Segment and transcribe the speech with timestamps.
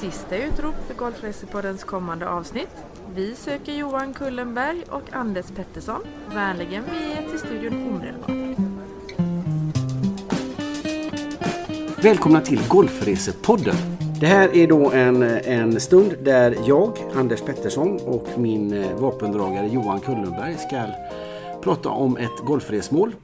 [0.00, 2.84] Sista utrop för Golfresepoddens kommande avsnitt.
[3.14, 6.00] Vi söker Johan Kullenberg och Anders Pettersson.
[6.34, 8.30] Vänligen vi är till studion omedelbart.
[12.04, 13.74] Välkomna till Golfresepodden.
[14.20, 19.68] Det här är då en, en stund där jag, Anders Pettersson och min eh, vapendragare
[19.68, 20.82] Johan Kullenberg ska
[21.62, 23.14] prata om ett golfresmål.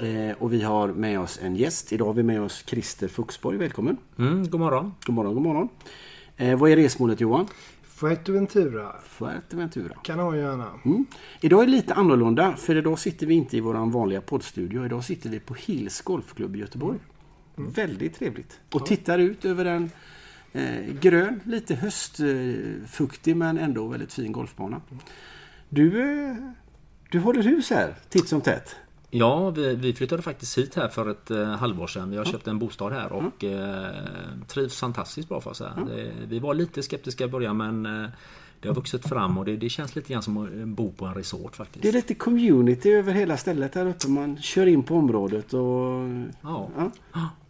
[0.00, 1.92] Eh, och vi har med oss en gäst.
[1.92, 3.58] Idag har vi med oss Christer Fuxborg.
[3.58, 3.96] Välkommen!
[4.18, 4.94] Mm, god morgon!
[5.06, 5.68] God morgon, god morgon!
[6.36, 7.46] Eh, vad är resmålet Johan?
[7.82, 8.92] Fuerteventura.
[9.04, 9.94] Fuerteventura.
[10.02, 10.70] Kanarieöarna.
[10.84, 11.06] Mm.
[11.40, 14.84] Idag är det lite annorlunda för idag sitter vi inte i vår vanliga poddstudio.
[14.84, 16.98] Idag sitter vi på Hills Golfklubb i Göteborg.
[17.58, 17.70] Mm.
[17.70, 18.60] Väldigt trevligt.
[18.72, 18.86] Och ja.
[18.86, 19.90] tittar ut över en
[20.52, 24.80] eh, grön, lite höstfuktig men ändå väldigt fin golfbana.
[25.68, 26.36] Du, eh,
[27.10, 28.76] du håller hus här titt som tätt.
[29.16, 32.10] Ja, vi, vi, flyttade faktiskt hit här för ett eh, halvår sedan.
[32.10, 32.32] Vi har ja.
[32.32, 33.94] köpt en bostad här och eh,
[34.46, 35.72] trivs fantastiskt bra för att säga.
[35.76, 35.82] Ja.
[35.82, 38.10] Det, vi var lite skeptiska i början men eh,
[38.60, 41.14] det har vuxit fram och det, det, känns lite grann som att bo på en
[41.14, 41.82] resort faktiskt.
[41.82, 44.08] Det är lite community över hela stället här uppe.
[44.08, 45.60] Man kör in på området och...
[46.40, 46.90] Ja, ja.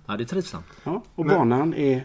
[0.06, 0.66] ja det är trivsamt.
[0.84, 2.04] Ja, och men, banan är...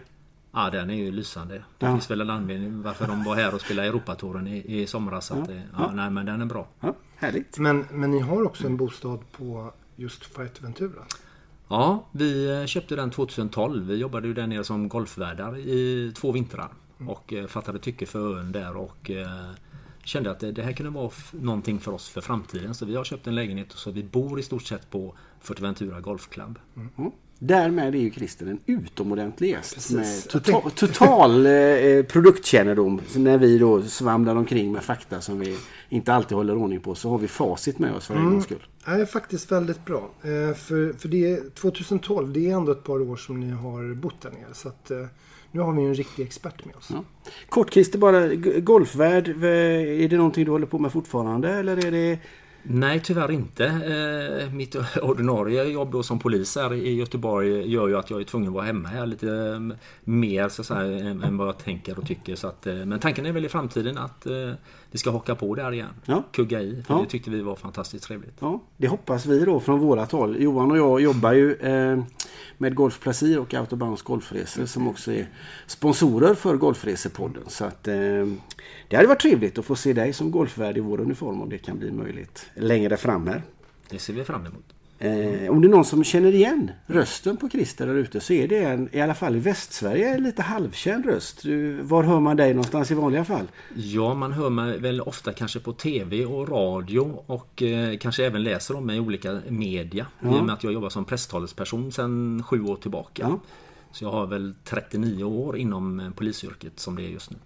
[0.52, 1.54] Ja, den är ju lysande.
[1.54, 1.92] Det ja.
[1.92, 5.30] finns väl en anledning varför de var här och spelade Europatouren i, i somras.
[5.30, 5.42] ja.
[5.42, 6.66] Att det, ja, Nej, men den är bra.
[6.80, 7.58] Ja, härligt.
[7.58, 11.04] Men, men ni har också en bostad på just Fuerteventura?
[11.68, 13.86] Ja, vi köpte den 2012.
[13.86, 16.68] Vi jobbade ju där nere som golfvärdar i två vintrar.
[17.00, 17.10] Mm.
[17.10, 19.50] Och eh, fattade tycke för ön där och eh,
[20.04, 22.74] kände att det här kunde vara någonting för oss för framtiden.
[22.74, 26.00] Så vi har köpt en lägenhet och så vi bor i stort sett på Fuerteventura
[26.00, 26.58] Golfklubb.
[26.76, 27.12] Mm.
[27.42, 33.00] Därmed är ju Christer en utomordentlig gäst med total, total eh, produktkännedom.
[33.16, 35.56] När vi då svamlar omkring med fakta som vi
[35.90, 38.32] inte alltid håller ordning på så har vi facit med oss för en mm.
[38.32, 38.66] gångs skull.
[38.84, 40.10] Det är faktiskt väldigt bra.
[40.22, 44.20] Eh, för, för det 2012, det är ändå ett par år som ni har bott
[44.20, 44.54] där nere.
[44.54, 45.06] Så att, eh,
[45.52, 46.88] nu har vi en riktig expert med oss.
[46.92, 47.04] Ja.
[47.48, 49.28] Kort Christer, bara golfvärld.
[49.28, 52.18] Är det någonting du håller på med fortfarande eller är det
[52.62, 53.66] Nej, tyvärr inte.
[53.66, 58.24] Eh, mitt ordinarie jobb då som polis här i Göteborg gör ju att jag är
[58.24, 62.06] tvungen att vara hemma här lite eh, mer så säga, än vad jag tänker och
[62.06, 62.36] tycker.
[62.36, 64.26] Så att, eh, men tanken är väl i framtiden att
[64.90, 65.88] vi ska haka på där igen.
[66.04, 66.22] Ja.
[66.32, 66.82] Kugga i.
[66.82, 67.00] För ja.
[67.00, 68.36] det tyckte vi var fantastiskt trevligt.
[68.40, 70.42] Ja, det hoppas vi då från vårat håll.
[70.42, 71.56] Johan och jag jobbar ju
[72.58, 75.26] med Golf Placir och Autobahns Golfresor som också är
[75.66, 77.42] sponsorer för Golfresepodden.
[77.46, 78.26] Så att eh,
[78.88, 81.58] det hade varit trevligt att få se dig som golfvärd i vår uniform om det
[81.58, 83.42] kan bli möjligt längre fram här.
[83.88, 84.74] Det ser vi fram emot.
[85.02, 88.48] Eh, om det är någon som känner igen rösten på Christer där ute så är
[88.48, 91.42] det en, i alla fall i Västsverige, en lite halvkänd röst.
[91.42, 93.46] Du, var hör man dig någonstans i vanliga fall?
[93.74, 98.42] Ja, man hör mig väl ofta kanske på TV och radio och eh, kanske även
[98.42, 100.06] läser om mig i olika media.
[100.20, 100.36] Ja.
[100.36, 103.22] I och med att jag jobbar som presstalesperson sedan sju år tillbaka.
[103.22, 103.40] Ja.
[103.92, 107.36] Så jag har väl 39 år inom eh, polisyrket som det är just nu.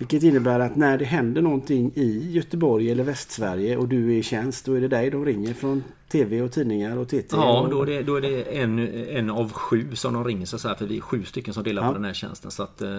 [0.00, 4.22] Vilket innebär att när det händer någonting i Göteborg eller Västsverige och du är i
[4.22, 7.24] tjänst, då är det dig de ringer från TV och tidningar och TT?
[7.30, 8.78] Ja, då är det, då är det en,
[9.08, 11.62] en av sju som de ringer så att säga, för vi är sju stycken som
[11.62, 11.88] delar ja.
[11.88, 12.50] på den här tjänsten.
[12.50, 12.90] Så att, eh,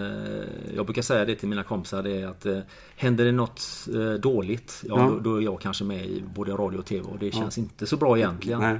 [0.76, 2.58] jag brukar säga det till mina kompisar, det är att eh,
[2.96, 5.06] händer det något eh, dåligt, ja, ja.
[5.06, 7.62] Då, då, är jag kanske med i både radio och TV och det känns ja.
[7.62, 8.60] inte så bra egentligen.
[8.60, 8.78] Nej.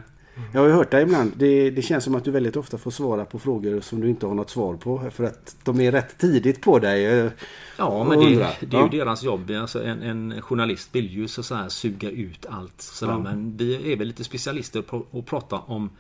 [0.53, 1.32] Jag har ju hört dig ibland.
[1.37, 4.26] Det, det, känns som att du väldigt ofta får svara på frågor som du inte
[4.26, 5.10] har något svar på.
[5.10, 7.31] För att de är rätt tidigt på dig.
[7.78, 8.26] Ja, men det,
[8.60, 9.04] det är ju ja.
[9.04, 9.50] deras jobb.
[9.50, 12.81] Alltså en, en, journalist vill ju så, så här suga ut allt.
[12.81, 13.19] Så ja.
[13.19, 15.91] Men vi är väl lite specialister på att prata om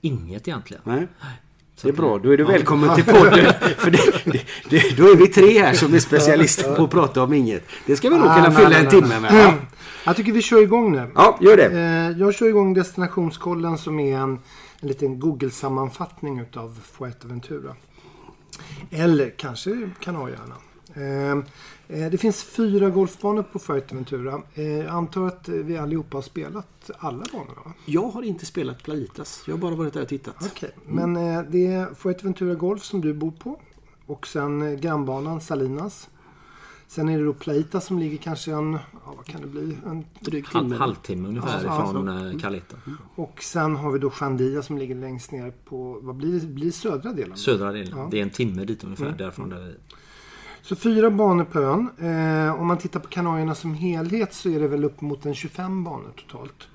[0.00, 0.82] inget egentligen.
[0.84, 1.06] Nej.
[1.82, 3.52] Det är bra, då är du välkommen till podden.
[3.78, 7.22] För det, det, det, då är vi tre här som är specialister på att prata
[7.22, 7.64] om inget.
[7.86, 9.34] Det ska vi nog kunna fylla en timme med.
[9.34, 9.54] Ja.
[10.04, 11.10] Jag tycker vi kör igång nu.
[11.14, 11.66] Ja, gör det.
[11.66, 14.38] Eh, jag kör igång destinationskollen som är en,
[14.80, 17.76] en liten Google-sammanfattning utav Fuerteventura.
[18.90, 20.54] Eller kanske Kanarieöarna.
[21.88, 24.42] Eh, eh, det finns fyra golfbanor på Fuerteventura.
[24.54, 27.64] Jag antar att vi allihopa har spelat alla banor?
[27.64, 27.72] Va?
[27.86, 29.42] Jag har inte spelat Plaitas.
[29.46, 30.42] Jag har bara varit där och tittat.
[30.46, 30.70] Okay.
[30.86, 31.14] Men
[31.50, 33.60] det är Fuerteventura Golf som du bor på.
[34.06, 36.08] Och sen grannbanan Salinas.
[36.88, 39.76] Sen är det då Pleita som ligger kanske en, ja, vad kan det bli?
[39.86, 40.76] En dryg timme.
[40.76, 42.38] halvtimme ungefär ja, från ja.
[42.38, 42.76] Caleta.
[42.86, 42.98] Mm.
[43.14, 46.46] Och sen har vi då Chandia som ligger längst ner på, vad blir det?
[46.46, 47.36] Blir södra delen?
[47.36, 47.98] Södra delen.
[47.98, 48.08] Ja.
[48.10, 49.16] Det är en timme dit ungefär mm.
[49.16, 49.74] därifrån där vi
[50.66, 51.90] så fyra banor på ön.
[51.98, 55.34] Eh, om man tittar på Kanarierna som helhet så är det väl upp mot en
[55.34, 56.68] 25 banor totalt.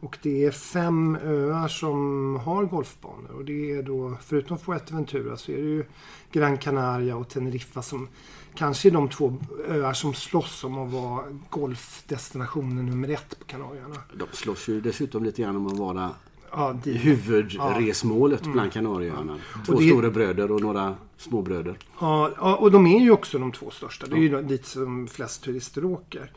[0.00, 3.30] Och det är fem öar som har golfbanor.
[3.36, 5.84] Och det är då, förutom Fuerteventura så är det ju
[6.32, 8.08] Gran Canaria och Teneriffa som
[8.54, 9.36] kanske är de två
[9.68, 13.96] öar som slåss om att vara golfdestinationen nummer ett på Kanarieöarna.
[14.14, 16.10] De slåss ju dessutom lite grann om att vara
[16.52, 17.04] Ja, dit.
[17.04, 19.38] huvudresmålet bland Kanarieöarna.
[19.66, 21.78] Två det- stora bröder och några små bröder.
[22.00, 24.06] Ja, ja, och de är ju också de två största.
[24.06, 26.30] Det är ju dit som flest turister åker.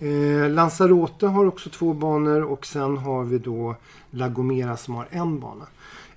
[0.00, 3.76] Eh, Lanzarote har också två banor och sen har vi då
[4.10, 5.66] La Gomera som har en bana.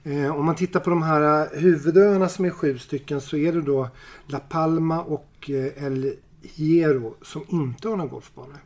[0.03, 3.51] Eh, om man tittar på de här eh, huvudöarna som är sju stycken så är
[3.53, 3.89] det då
[4.27, 8.57] La Palma och eh, El Hierro som inte har några golfbanor.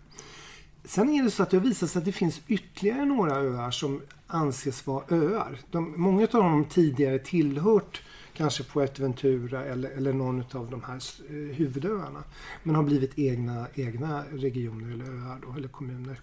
[0.85, 3.71] Sen är det så att det har visat sig att det finns ytterligare några öar
[3.71, 4.01] som
[4.31, 5.59] anses vara öar.
[5.71, 8.01] De, många av dem tidigare tillhört
[8.33, 10.95] kanske Fuerteventura eller, eller någon av de här
[11.29, 12.23] eh, huvudöarna.
[12.63, 16.19] Men har blivit egna, egna regioner eller öar då, eller kommuner.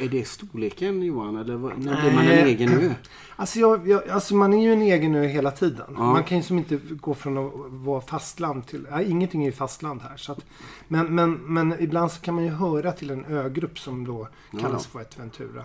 [0.00, 1.36] Är det storleken Johan?
[1.36, 2.94] Eller när blir man en egen ö?
[3.36, 5.86] Alltså, jag, jag, alltså man är ju en egen ö hela tiden.
[5.96, 6.12] Ja.
[6.12, 8.86] Man kan ju som inte gå från att vara fastland till...
[8.90, 10.16] Ja, ingenting är ju fastland här.
[10.16, 10.44] Så att,
[10.88, 14.28] men, men, men ibland så kan man ju höra till en ögrupp som då
[14.60, 15.64] kallas Fuerteventura.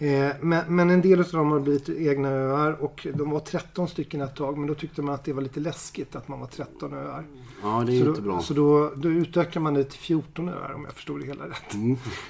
[0.00, 3.88] Eh, men, men en del av dem har blivit egna öar och de var 13
[3.88, 4.58] stycken ett tag.
[4.58, 7.24] Men då tyckte man att det var lite läskigt att man var 13 öar.
[7.62, 8.42] Ja, det är så inte då, bra.
[8.42, 11.74] Så då, då utökar man det till 14 öar om jag förstod det hela rätt.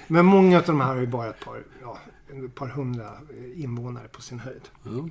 [0.06, 1.98] Men många av de här har ju bara ett par, ja,
[2.44, 4.62] ett par hundra eh, invånare på sin höjd.
[4.82, 5.08] Ja.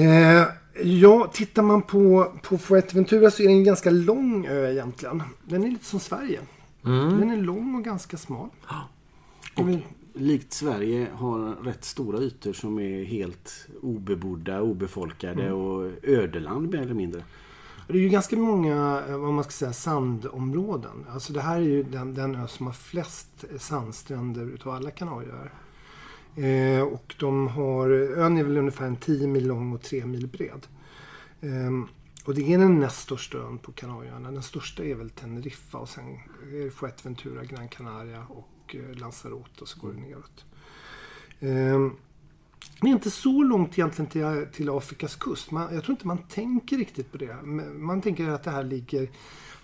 [0.00, 0.46] Eh,
[0.84, 5.22] ja, tittar man på, på Fuerteventura så är det en ganska lång ö egentligen.
[5.44, 6.40] Den är lite som Sverige.
[6.82, 8.48] Den är lång och ganska smal.
[9.56, 9.82] Väl-
[10.16, 16.94] Likt Sverige har rätt stora ytor som är helt obebodda, obefolkade och ödeland mer eller
[16.94, 17.24] mindre.
[17.88, 21.06] Det är ju ganska många, eh, vad man ska säga, sandområden.
[21.10, 25.52] Alltså det här är ju den, den ö som har flest sandstränder utav alla Kanarieöar.
[26.36, 30.26] Eh, och de har, ön är väl ungefär en 10 mil lång och 3 mil
[30.26, 30.66] bred.
[31.40, 31.88] Ehm,
[32.24, 34.30] och det är den näst största ön på Kanarieöarna.
[34.30, 36.04] Den största är väl Teneriffa och sen
[36.52, 40.44] är det Fuerteventura, Gran Canaria och och eh, Lanzarote och så går det neråt.
[41.40, 41.96] Ehm,
[42.80, 45.50] det är inte så långt egentligen till, till Afrikas kust.
[45.50, 47.42] Man, jag tror inte man tänker riktigt på det.
[47.76, 49.08] Man tänker att det här ligger,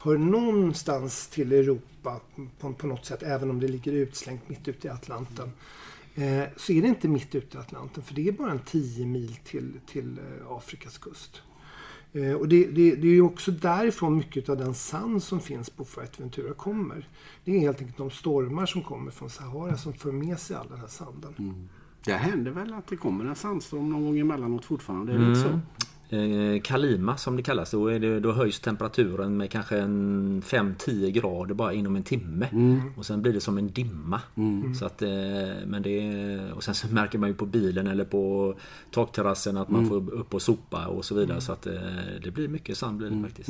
[0.02, 2.20] hör någonstans till Europa
[2.58, 3.22] på, på något sätt.
[3.22, 5.52] Även om det ligger utslängt mitt ute i Atlanten.
[6.14, 8.02] Eh, så är det inte mitt ute i Atlanten.
[8.02, 11.42] För det är bara en 10 mil till, till eh, Afrikas kust.
[12.12, 15.70] Eh, och det, det, det är ju också därifrån mycket av den sand som finns
[15.70, 17.08] på Fuerteventura kommer.
[17.44, 20.68] Det är helt enkelt de stormar som kommer från Sahara som för med sig all
[20.68, 21.68] den här sanden.
[22.04, 25.12] Det händer väl att det kommer en sandstorm någon gång emellanåt fortfarande?
[25.12, 25.60] Är det inte så?
[26.12, 31.10] Eh, Kalima som det kallas, då, är det, då höjs temperaturen med kanske en 5-10
[31.10, 32.48] grader bara inom en timme.
[32.96, 34.20] Och sen blir det som en dimma.
[34.78, 35.08] Så att, eh,
[35.66, 38.54] men det, och sen så märker man ju på bilen eller på
[38.90, 41.40] takterrassen att man får upp och sopa och så vidare.
[41.40, 41.72] Så att eh,
[42.24, 43.48] det blir mycket sand blir det faktiskt.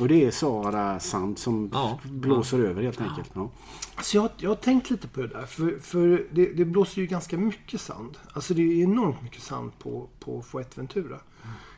[0.00, 1.98] Och det är Sahara sand som Ja.
[2.04, 3.30] blåser över helt enkelt.
[3.34, 3.50] Ja.
[3.94, 5.42] Alltså jag, jag har tänkt lite på det där.
[5.46, 8.18] För, för det, det blåser ju ganska mycket sand.
[8.32, 11.16] Alltså det är enormt mycket sand på, på Fuerteventura.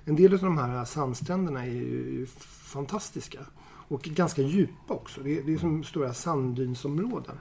[0.05, 2.27] En del av de här sandstränderna är ju
[2.63, 3.39] fantastiska.
[3.65, 5.21] Och ganska djupa också.
[5.21, 7.37] Det är, det är som stora sanddynsområden.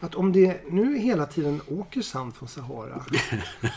[0.00, 3.04] Att om det nu hela tiden åker sand från Sahara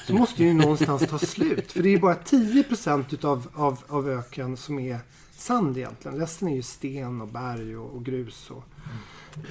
[0.07, 1.71] så måste det ju någonstans ta slut.
[1.71, 2.63] För det är ju bara 10
[3.11, 4.99] utav, av, av öken som är
[5.31, 6.17] sand egentligen.
[6.17, 8.49] Resten är ju sten och berg och, och grus.
[8.51, 8.63] Och,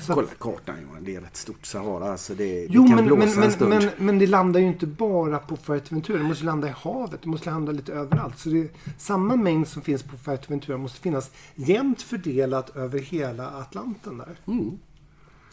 [0.00, 2.12] så Kolla kartan Johan, det är rätt stort Sahara.
[2.12, 3.68] Alltså det, det Jo, kan men, blåsa men, en stund.
[3.70, 6.18] men, men det landar ju inte bara på Fuerteventura.
[6.18, 7.22] Det måste landa i havet.
[7.22, 8.38] Det måste landa lite överallt.
[8.38, 8.68] Så det
[8.98, 14.36] samma mängd som finns på Fuerteventura måste finnas jämnt fördelat över hela Atlanten där.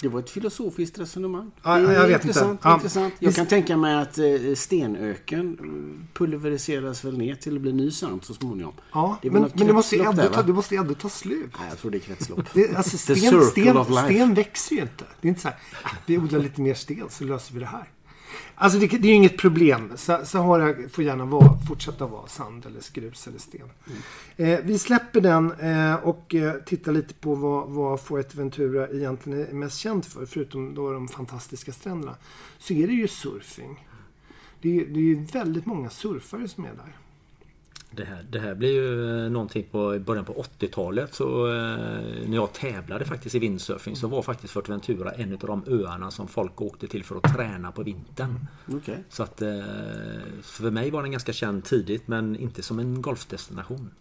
[0.02, 1.52] Det var ett filosofiskt resonemang.
[1.64, 2.28] Ja, Det är jag vet inte.
[2.28, 2.74] intressant, Ja.
[2.76, 3.14] intressant.
[3.20, 4.26] Jag kan tänka mig att eh,
[4.56, 5.58] stenöken
[6.14, 8.74] pulveriseras väl ner till att bli ny sand så småningom.
[8.94, 11.52] Ja, Det men, men det, måste ändå där, ta, det måste ändå ta slut.
[11.60, 12.40] Nej, jag tror det är kretslopp.
[12.54, 15.06] Det, alltså sten, sten, sten växer ju inte.
[15.22, 17.66] Det är inte så här, "Ah, vi odlar lite mer sten så löser vi det
[17.66, 17.88] här.
[18.62, 19.92] Alltså det, det är ju inget problem.
[19.96, 23.70] Sa- Sahara får gärna vara, fortsätta vara sand eller grus eller sten.
[24.38, 29.54] Eh, vi släpper den eh, och eh, tittar lite på vad, vad Fuerteventura egentligen är
[29.54, 30.26] mest känt för.
[30.26, 32.16] Förutom då de fantastiska stränderna.
[32.60, 33.88] Så är det ju surfing.
[34.62, 36.96] Det är, det är ju väldigt många surfare som är där.
[37.92, 41.54] Det här, det här blir ju eh, någonting på början på 80-talet så eh,
[42.28, 46.28] när jag tävlade faktiskt i windsurfing så var faktiskt Fuerteventura en av de öarna som
[46.28, 48.48] folk åkte till för att träna på vintern.
[48.68, 49.04] Okej.
[49.10, 49.50] Så att eh,
[50.42, 53.92] för mig var den ganska känd tidigt men inte som en golfdestination.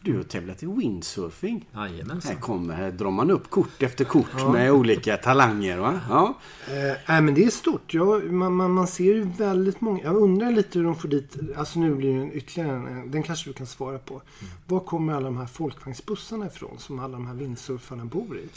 [0.00, 1.68] Du har tävlat i windsurfing.
[1.74, 2.32] Jajamensan.
[2.32, 5.78] Här kommer, här drar man upp kort efter kort med olika talanger.
[5.78, 6.00] Va?
[6.08, 6.38] Ja.
[6.66, 7.94] Eh, nej men det är stort.
[7.94, 10.02] Jag, man, man, man ser ju väldigt många.
[10.02, 11.36] Jag undrar lite hur de får dit.
[11.56, 13.10] Alltså nu blir det ytterligare en.
[13.10, 14.22] Den kanske du kan svara på.
[14.66, 18.48] Var kommer alla de här folkvagnsbussarna ifrån som alla de här vindsurfarna bor i?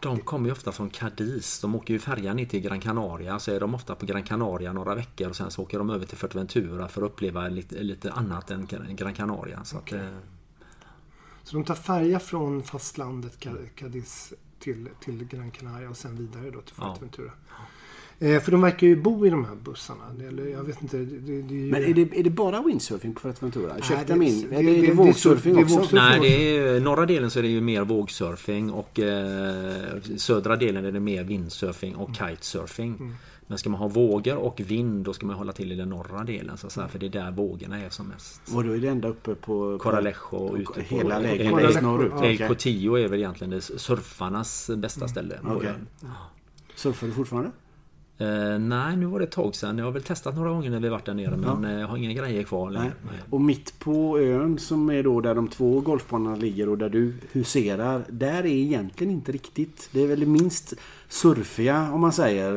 [0.00, 1.60] De kommer ju ofta från Cadiz.
[1.60, 3.38] De åker ju färjan ner till Gran Canaria.
[3.38, 6.06] Så är de ofta på Gran Canaria några veckor och sen så åker de över
[6.06, 9.64] till Fuerteventura för att uppleva lite, lite annat än Gran Canaria.
[9.64, 10.00] Så att, eh,
[11.50, 16.50] Så de tar färja från fastlandet Ca- Cadiz till, till Gran Canaria och sen vidare
[16.50, 16.84] då till Ja.
[16.84, 17.30] Fuerteventura.
[18.18, 20.04] Eh, för de verkar ju bo i de här bussarna.
[20.28, 20.96] Eller jag vet inte.
[20.96, 21.70] Det, det, det är ju...
[21.72, 23.78] Men är det, är det bara windsurfing på Fuerteventura?
[23.78, 24.50] Ursäkta det- min.
[24.50, 25.74] det- Är det, det- vågsurfing också?
[25.76, 25.98] vågsurfing.
[25.98, 30.84] Nej, det är, norra delen så är det ju mer vågsurfing och eh, södra delen
[30.84, 33.14] är det mer vindsurfing och kitesurfing.
[33.50, 36.24] Men ska man ha vågor och vind då ska man hålla till i den norra
[36.24, 38.42] delen så att säga, för det är där vågorna är som mest.
[38.54, 39.78] Och då är det ända uppe på...
[39.78, 40.80] Coralejo och ute på...
[40.80, 42.40] Hela läget norrut?
[42.40, 42.48] El.
[42.48, 45.38] Cotillo är väl egentligen det surfarnas bästa ställe.
[45.42, 45.68] på Okej.
[45.68, 46.10] ön.
[46.74, 47.50] Surfar du fortfarande?
[48.18, 49.78] Eh, nej, nu var det ett tag sedan.
[49.78, 51.96] Jag har väl testat några gånger när vi varit där nere men eh, jag har
[51.96, 52.92] inga grejer kvar längre.
[53.30, 57.14] Och mitt på ön som är då där de två golfbanorna ligger och där du
[57.32, 58.04] huserar.
[58.08, 59.88] Där är egentligen inte riktigt.
[59.92, 60.74] Det är väl minst
[61.10, 62.50] surfiga om man säger.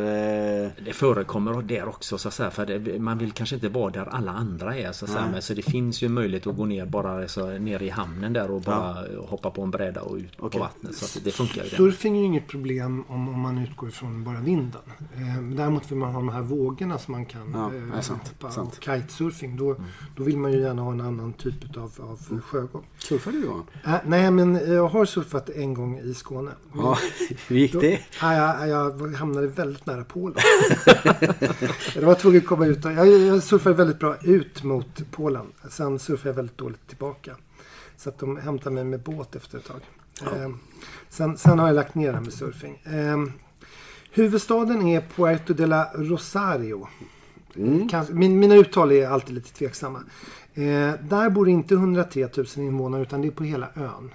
[0.65, 2.51] eh, Det förekommer där också så att säga.
[2.51, 5.27] För det, man vill kanske inte vara där alla andra är så att säga.
[5.31, 8.51] Men, så det finns ju möjlighet att gå ner bara så, ner i hamnen där
[8.51, 8.95] och bara
[9.27, 10.51] hoppa på en bräda och ut Okej.
[10.51, 10.95] på vattnet.
[10.95, 11.69] Så att det funkar ju.
[11.69, 14.81] Surfing är ju inget problem om, om man utgår ifrån bara vinden.
[15.15, 18.51] Eh, däremot vill man ha de här vågorna som man kan Ja, eh, sant, hoppa.
[18.53, 18.77] sant.
[18.77, 19.75] Och kitesurfing, då,
[20.17, 22.83] då vill man ju gärna ha en annan typ av, av sjögång.
[22.97, 23.63] Surfar du Johan?
[23.85, 26.51] Äh, nej, men jag har surfat en gång i Skåne.
[26.75, 26.97] Ja,
[27.47, 27.99] hur gick det?
[28.21, 30.37] Ja, jag, jag hamnade väldigt nära Polen.
[31.95, 32.85] jag var tvungen att komma ut.
[32.85, 35.45] Jag, jag surfade väldigt bra ut mot Polen.
[35.69, 37.35] Sen surfade jag väldigt dåligt tillbaka.
[37.97, 39.81] Så att de hämtade mig med båt efter ett tag.
[40.35, 40.59] Ehm,
[41.09, 42.81] sen, sen har jag lagt ner det här med surfing.
[42.85, 43.31] Ehm,
[44.11, 46.87] huvudstaden är Puerto de la Rosario.
[47.89, 50.03] Kanske, min, mina uttal är alltid lite tveksamma.
[50.53, 54.11] Eh, där bor inte 103 000 invånare utan det är på hela ön.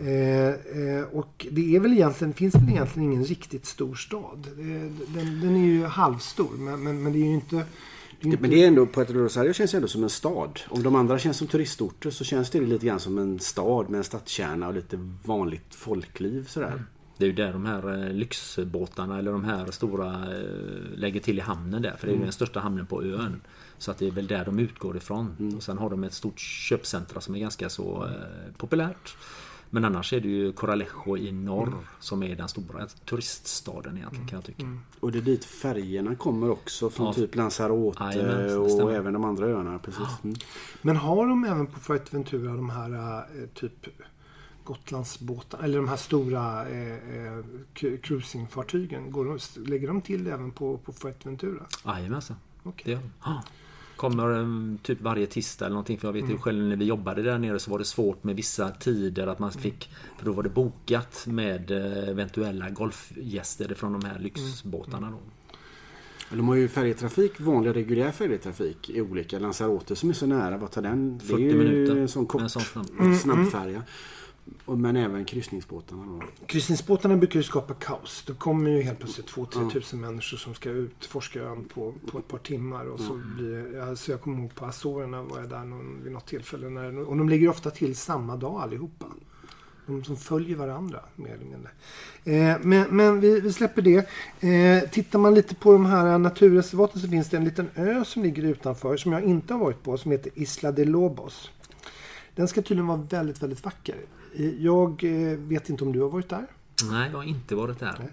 [0.00, 4.46] Eh, eh, och det är väl egentligen, finns väl egentligen ingen riktigt stor stad.
[5.14, 7.56] Den, den är ju halvstor men, men, men det är ju inte...
[8.20, 10.60] Det är ju Men det är ändå, Puerto Rosario känns ändå som en stad.
[10.68, 13.98] Om de andra känns som turistorter så känns det lite grann som en stad med
[13.98, 16.84] en stadskärna och lite vanligt folkliv sådär.
[17.18, 21.38] Det är ju där de här eh, lyxbåtarna eller de här stora eh, lägger till
[21.38, 21.96] i hamnen där.
[21.98, 23.40] För det är ju den största hamnen på ön.
[23.78, 25.54] Så att det är väl där de utgår ifrån.
[25.56, 29.16] Och sen har de ett stort köpcentra som är ganska så eh, populärt.
[29.70, 34.36] Men annars är det ju Coralejo i norr som är den stora turiststaden egentligen kan
[34.36, 34.66] jag tycka.
[35.00, 37.12] Och det är dit färgerna kommer också från Ja.
[37.12, 38.92] typ Lanzarote Jajamän, det och stämmer.
[38.92, 39.78] även de andra öarna.
[39.78, 40.06] Precis.
[40.24, 40.36] Mm.
[40.82, 43.86] Men har de även på Fuerteventura de här eh, typ
[44.64, 47.44] Gotlandsbåtarna eller de här stora eh, eh,
[47.74, 49.12] cru- cruisingfartygen?
[49.12, 49.38] Går de,
[49.70, 51.66] lägger de till även på, på Fuerteventura?
[51.84, 52.36] Jajamensan.
[52.62, 52.82] Okej.
[52.84, 53.40] Det gör de.
[53.98, 55.98] Kommer typ varje tisdag eller någonting.
[55.98, 58.36] För jag vet ju själv när vi jobbade där nere så var det svårt med
[58.36, 59.90] vissa tider att man fick...
[60.18, 65.18] För då var det bokat med eh, eventuella golfgäster från de här lyxbåtarna då.
[66.36, 69.38] De har ju färjetrafik, vanlig reguljär färjetrafik i olika.
[69.38, 71.18] Lanzarote som är så nära, vad tar den?
[71.18, 71.96] Det är 40 ju minuter.
[71.96, 73.16] en sån kort En sån snabb.
[73.16, 73.82] snabbfärja.
[74.66, 76.46] Men även kryssningsbåtarna då.
[76.46, 78.24] Kryssningsbåtarna brukar ju skapa kaos.
[78.26, 82.28] Det kommer ju helt plötsligt 2-3 tusen människor som ska utforska ön på, på ett
[82.28, 82.84] par timmar.
[82.84, 86.12] Och så blir det, alltså jag kommer ihåg på Azorerna var jag där någon, vid
[86.12, 86.68] något tillfälle.
[86.68, 89.06] När, och de ligger ofta till samma dag allihopa.
[89.86, 91.70] De som följer varandra mer eller mindre.
[92.24, 94.08] Eh, men men vi, vi släpper det.
[94.40, 98.22] Eh, tittar man lite på de här naturreservaten så finns det en liten ö som
[98.22, 101.50] ligger utanför som jag inte har varit på som heter Isla de Lobos.
[102.34, 103.96] Den ska tydligen vara väldigt, väldigt vacker.
[104.58, 106.46] Jag eh, vet inte om du har varit där.
[106.90, 108.10] Nej, jag har inte varit där.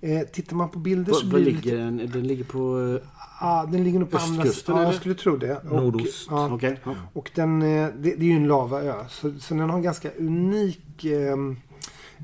[0.00, 1.96] Eh, tittar man på bilder så blir ligger den?
[1.96, 2.98] Den ligger på...
[3.40, 5.56] Ja, den ligger nog på andra Östkusten, Ja, jag skulle tro det.
[5.56, 6.28] Och, Nordost.
[6.30, 6.94] Ja, ja.
[7.12, 9.04] och den, det, det är ju en lavaö.
[9.08, 11.36] Så, så den har en ganska unik eh,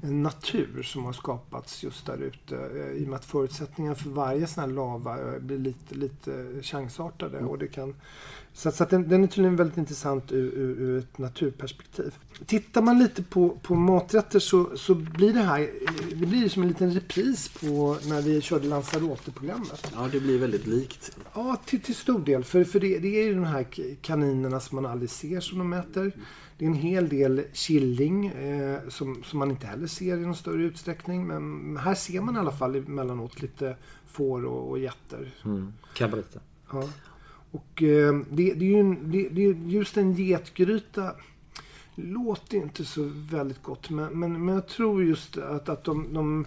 [0.03, 2.57] natur som har skapats just där ute.
[2.57, 7.39] Eh, I och med att förutsättningarna för varje sån här lavaö blir lite, lite chansartade.
[7.39, 7.95] Och det kan,
[8.53, 12.15] så så den, den är tydligen väldigt intressant ur, ur, ur ett naturperspektiv.
[12.47, 16.63] Tittar man lite på, på maträtter så, så blir det här eh, det blir som
[16.63, 19.93] en liten repris på när vi körde Lanzarote-programmet.
[19.95, 21.17] ja, det blir väldigt likt.
[21.35, 22.45] Ja, till, till stor del.
[22.45, 23.67] För, för det, det är ju de här
[24.03, 26.13] kaninerna som man aldrig ser som de äter.
[26.59, 30.37] Det är en hel del killing eh, som, som man inte heller ser i någon
[30.37, 31.27] större utsträckning.
[31.27, 35.35] Men här ser man i alla fall emellanåt lite får och, och getter.
[35.45, 35.73] Mm.
[35.95, 36.41] Cabrita.
[36.73, 36.89] Ja.
[37.51, 41.15] Och eh, det, det är ju en, det, det är just en getgryta
[41.97, 43.91] låter inte så väldigt gott.
[43.91, 46.47] Men, men, men jag tror just att, att de, de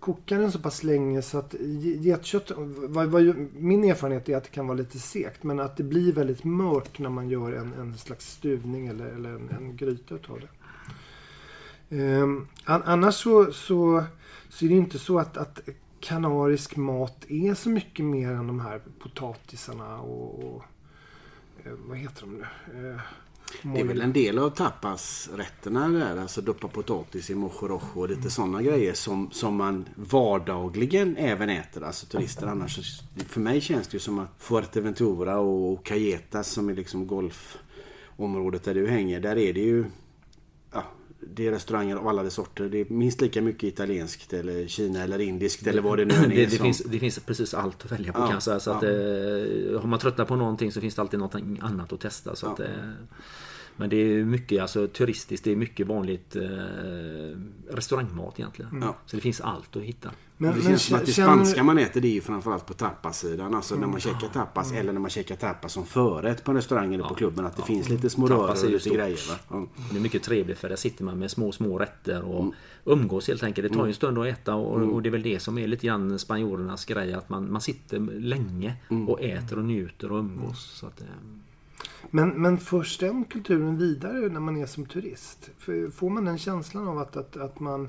[0.00, 1.54] kokar den så pass länge så att
[2.02, 5.42] getkött, vad, vad, min erfarenhet är att det kan vara lite segt.
[5.42, 9.30] Men att det blir väldigt mört när man gör en, en slags stuvning eller, eller
[9.30, 10.48] en, en gryta utav det.
[11.96, 14.04] Ehm, an- annars så, så,
[14.48, 15.60] så är det inte så att, att
[16.00, 20.64] kanarisk mat är så mycket mer än de här potatisarna och, och
[21.64, 22.46] eh, vad heter de nu?
[22.90, 23.00] Eh,
[23.62, 26.16] det är väl en del av tapasrätterna där.
[26.16, 31.50] Alltså doppa potatis i mojo rojo och lite sådana grejer som, som man vardagligen även
[31.50, 31.82] äter.
[31.82, 33.00] Alltså turister annars.
[33.26, 38.74] För mig känns det ju som att Fuerteventura och Cayetas som är liksom golfområdet där
[38.74, 39.20] du hänger.
[39.20, 39.84] Där är det ju
[41.34, 42.68] det är restauranger av alla de sorter.
[42.68, 46.28] Det är minst lika mycket italienskt eller Kina eller indiskt eller vad det nu är.
[46.28, 48.60] Det, det, som- finns, det finns precis allt att välja på Ja, kan jag säga.
[48.60, 48.88] Så att, ja.
[48.88, 52.36] eh, har man tröttnat på någonting så finns det alltid något annat att testa.
[52.36, 52.52] Så Ja.
[52.52, 52.66] att, eh,
[53.76, 55.44] men det är mycket alltså, turistiskt.
[55.44, 56.42] Det är mycket vanligt eh,
[57.70, 58.78] restaurangmat egentligen.
[58.82, 58.96] Ja.
[59.06, 60.10] Så det finns allt att hitta.
[60.42, 62.66] Men, det men känns som att det känner- spanska man äter det är ju framförallt
[62.66, 63.54] på tapassidan.
[63.54, 66.94] Alltså när man käkar tapas eller när man käkar tapas som förrätt på en restaurang
[66.94, 67.46] eller på klubben.
[67.46, 68.92] Att det finns lite små röror är och lite stort.
[68.94, 69.18] grejer.
[69.30, 69.34] Va?
[69.50, 69.66] Ja.
[69.90, 72.54] Det är mycket trevligt för där sitter man med små, små rätter och Mm.
[72.84, 73.68] umgås helt enkelt.
[73.68, 75.66] Det tar ju en stund att äta och, och det är väl det som är
[75.66, 77.12] lite grann spanjorernas grej.
[77.14, 79.08] Att man, man sitter länge Mm.
[79.08, 80.70] och äter och njuter och umgås.
[80.74, 81.06] Så att, eh,
[82.10, 85.50] Men, men förs den kulturen vidare när man är som turist?
[85.58, 87.88] För- Får man den känslan av att, att, att man,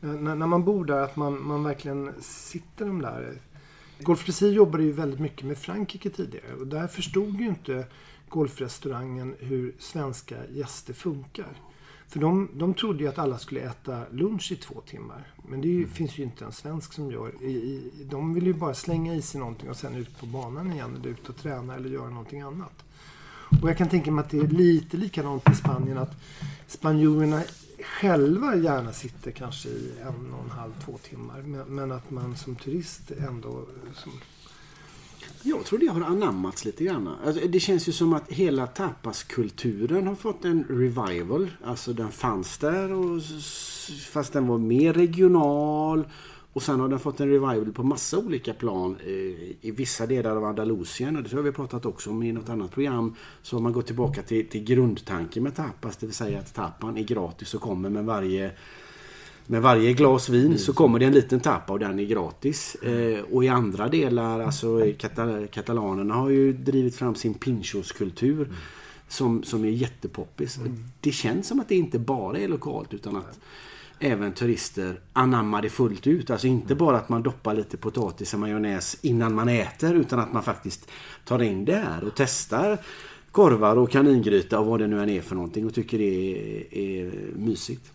[0.00, 3.38] när, när man bor där, att man, man verkligen sitter de där?
[4.00, 7.86] Golf Precis jobbade ju väldigt mycket med Frankrike tidigare och där förstod ju inte
[8.28, 11.60] golfrestaurangen hur svenska gäster funkar.
[12.08, 15.32] För de, de trodde ju att alla skulle äta lunch i två timmar.
[15.48, 17.32] Men det ju, finns ju inte en svensk som gör.
[17.42, 20.72] I, i, de vill ju bara slänga i sig någonting och sen ut på banan
[20.72, 22.84] igen eller ut och träna eller göra någonting annat.
[23.62, 26.16] Och jag kan tänka mig att det är lite likadant i Spanien att
[26.66, 27.42] spanjorerna
[27.82, 31.42] själva gärna sitter kanske i en och en halv, två timmar.
[31.42, 33.64] Men, men att man som turist ändå...
[33.94, 34.12] Som,
[35.42, 37.08] Jag tror det har anammats lite grann.
[37.24, 41.50] Alltså, det känns ju som att hela tapaskulturen har fått en revival.
[41.64, 43.22] Alltså den fanns där och,
[44.12, 46.04] fast den var mer regional.
[46.56, 49.10] Och sen har den fått en revival på massa olika plan eh,
[49.60, 51.16] i vissa delar av Andalusien.
[51.16, 53.14] Och det tror jag vi pratat också om i något annat program.
[53.42, 55.96] Så har man gått tillbaka till, till grundtanken med tapas.
[55.96, 58.50] Det vill säga att tapan är gratis och kommer med varje
[59.46, 62.74] med varje glas vin så kommer det en liten tappa och den är gratis.
[62.74, 68.48] Eh, och i andra delar, alltså kata- katalanerna har ju drivit fram sin pinchoskultur
[69.08, 70.58] som, som är jättepoppis.
[71.00, 73.38] Det känns som att det inte bara är lokalt utan att
[73.98, 76.30] även turister anammar det fullt ut.
[76.30, 80.32] Alltså inte bara att man doppar lite potatis och majonnäs innan man äter utan att
[80.32, 80.90] man faktiskt
[81.24, 82.78] tar in det här och testar
[83.36, 86.78] korvar och kaningryta och vad det nu än är för någonting och tycker det är,
[86.78, 87.92] är mysigt.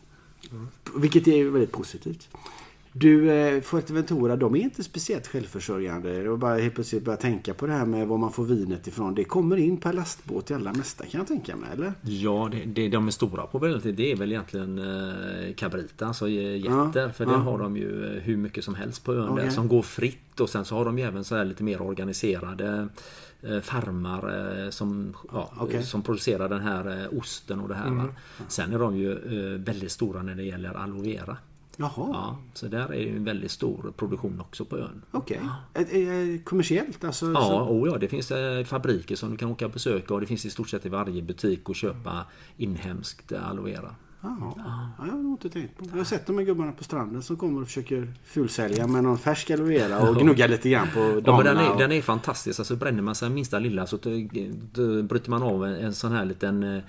[0.96, 2.30] Vilket är väldigt positivt.
[2.94, 6.24] Du, eh, Fuerteventura, de är inte speciellt självförsörjande.
[6.24, 9.16] Jag bara helt plötsligt börja tänka på det här med var man får vinet ifrån.
[9.16, 11.94] Det kommer in per lastbåt i allra mesta kan jag tänka mig, eller?
[12.02, 16.28] Ja, det, det de är stora på väldigt, det är väl egentligen eh, cabrita, alltså
[16.28, 17.02] eh, getter.
[17.02, 17.38] Ja, för det ja.
[17.38, 19.52] har de ju eh, hur mycket som helst på ön där Okej.
[19.52, 20.40] som går fritt.
[20.40, 22.88] Och sen så har de ju även så här lite mer organiserade
[23.64, 27.90] farmar som, ja, eh, som producerar den här osten och det här.
[27.90, 28.08] Va?
[28.48, 29.16] Sen är de ju
[29.58, 31.38] väldigt stora när det gäller aloe vera.
[31.82, 35.02] Jaha, Ja, så där är ju en väldigt stor produktion också på ön.
[35.12, 35.40] okej.
[35.74, 37.32] Eh, eh, Kommersiellt alltså?
[37.32, 40.20] Ja, så- oh ja, det finns eh, fabriker som du kan åka och besöka och
[40.22, 42.26] det finns i stort sett i varje butik att köpa
[42.58, 43.96] inhemskt eh, aloe vera.
[44.24, 44.54] Jaha.
[44.58, 45.86] Ja, jag har inte tänkt på.
[45.92, 49.18] Jag har sett de här gubbarna på stranden som kommer och försöker fulsälja med någon
[49.18, 51.22] färsk aloe vera och gnugga lite grann på damerna.
[51.26, 52.60] Ja, men den, är, och- den är fantastisk.
[52.60, 56.64] Alltså bränner man sig minsta lilla så bryter man av en, en sån här liten
[56.64, 56.84] eh,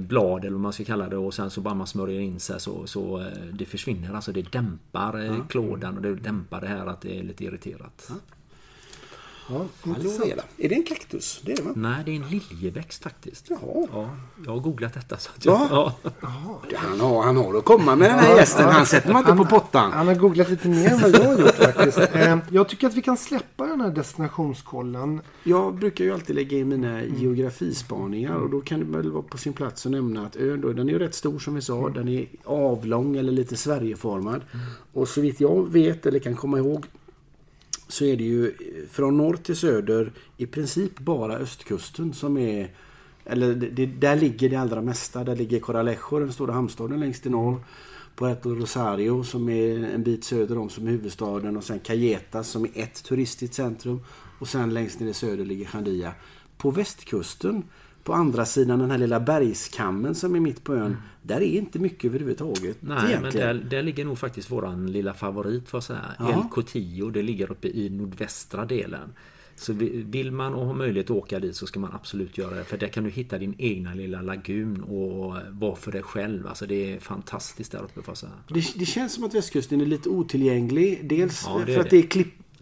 [0.00, 2.60] blad eller vad man ska kalla det och sen så bara man smörjer in sig
[2.60, 4.14] så, så eh, det försvinner.
[4.14, 8.06] Alltså det dämpar eh, klådan och det dämpar det här att det är lite irriterat.
[8.08, 8.14] ja,
[9.56, 10.42] Aloe vera.
[10.58, 11.40] Är det en kaktus?
[11.44, 11.70] Det är det va?
[11.76, 13.46] Nej, det är en liljeväxt faktiskt.
[13.50, 13.86] Jaha.
[13.92, 14.10] Ja,
[14.46, 15.16] jag har googlat detta.
[15.16, 15.94] Så att jag, Ja.
[16.20, 16.76] ja.
[16.76, 18.68] Han har, han har att komma med den här gästen.
[18.68, 19.92] Han sätter man inte på pottan.
[19.92, 21.98] Han har googlat lite mer än vad jag har gjort faktiskt.
[21.98, 25.20] Eh, jag tycker att vi kan släppa den här destinationskollen.
[25.44, 29.38] Jag brukar ju alltid lägga in mina geografispaningar och då kan det väl vara på
[29.38, 31.88] sin plats att nämna att ön då, den är ju rätt stor som vi sa.
[31.88, 34.40] Den är avlång eller lite Sverigeformad.
[34.92, 36.86] Och så vitt jag vet eller kan komma ihåg
[37.90, 38.54] så är det ju
[38.90, 42.70] från norr till söder i princip bara östkusten som är
[43.24, 45.24] eller det, det, där ligger det allra mesta.
[45.24, 47.64] Där ligger Coralejo, den stora hamnstaden längst i norr.
[48.16, 52.64] Puerto Rosario som är en bit söder om som är huvudstaden och sen Cayetas som
[52.64, 54.00] är ett turistiskt centrum.
[54.38, 56.12] Och sen längst ner i söder ligger Jandia.
[56.56, 57.62] På västkusten,
[58.04, 60.96] på andra sidan den här lilla bergskammen som är mitt på ön.
[61.22, 63.46] Där är inte mycket överhuvudtaget Nej, men egentligen.
[63.56, 66.04] där, där ligger nog faktiskt våran lilla favorit får jag säga.
[66.18, 66.32] Ja.
[66.44, 67.10] El Cotillo.
[67.10, 69.12] Det ligger uppe i nordvästra delen.
[69.56, 72.54] Så vi- vill man och har möjlighet att åka dit så ska man absolut göra
[72.54, 72.64] det.
[72.64, 76.46] För där kan du hitta din egna lilla lagun och vara för dig själv.
[76.46, 78.32] Alltså det är fantastiskt där uppe jag säga.
[78.48, 81.00] Det, det känns som att västkusten är lite otillgänglig.
[81.08, 81.98] Dels Ja, för att det.
[81.98, 82.02] är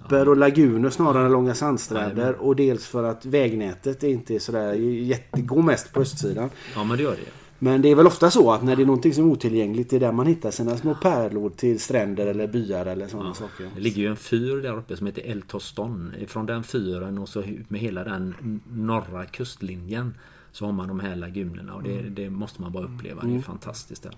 [0.09, 2.35] klippor och laguner snarare än långa sandstränder.
[2.35, 5.41] Och dels för att vägnätet är inte sådär jätte...
[5.41, 6.51] går mest på östsidan.
[6.75, 7.33] Ja men det gör det.
[7.61, 9.97] Men det är väl ofta så att när det är någonting som är otillgängligt det
[9.97, 13.71] är där man hittar sina små pärlor till stränder eller byar eller sådana saker.
[13.75, 16.15] Det ligger ju en fyr där uppe som heter El Toston.
[16.27, 20.15] Från den fyren och så ut med hela den norra kustlinjen
[20.59, 23.23] så har man de här lagunerna och det, det måste man bara uppleva.
[23.23, 24.17] Det är fantastiskt där.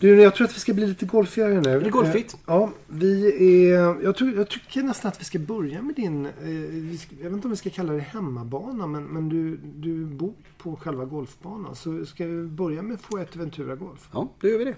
[0.00, 1.60] Du, jag tror att vi ska bli lite golfigare nu.
[1.60, 2.34] Det är golfigt.
[2.34, 3.26] Eh, Ja, vi
[3.64, 4.02] är...
[4.02, 6.26] Jag, tror, jag tycker nästan att vi ska börja med din...
[6.26, 6.50] Eh,
[7.22, 10.76] jag vet inte om vi ska kalla det hemmabana, men, men du, du bor på
[10.76, 11.76] själva golfbanan.
[11.76, 14.08] Så ska vi börja med Fuerteventura Golf.
[14.12, 14.76] Ja, då gör vi det.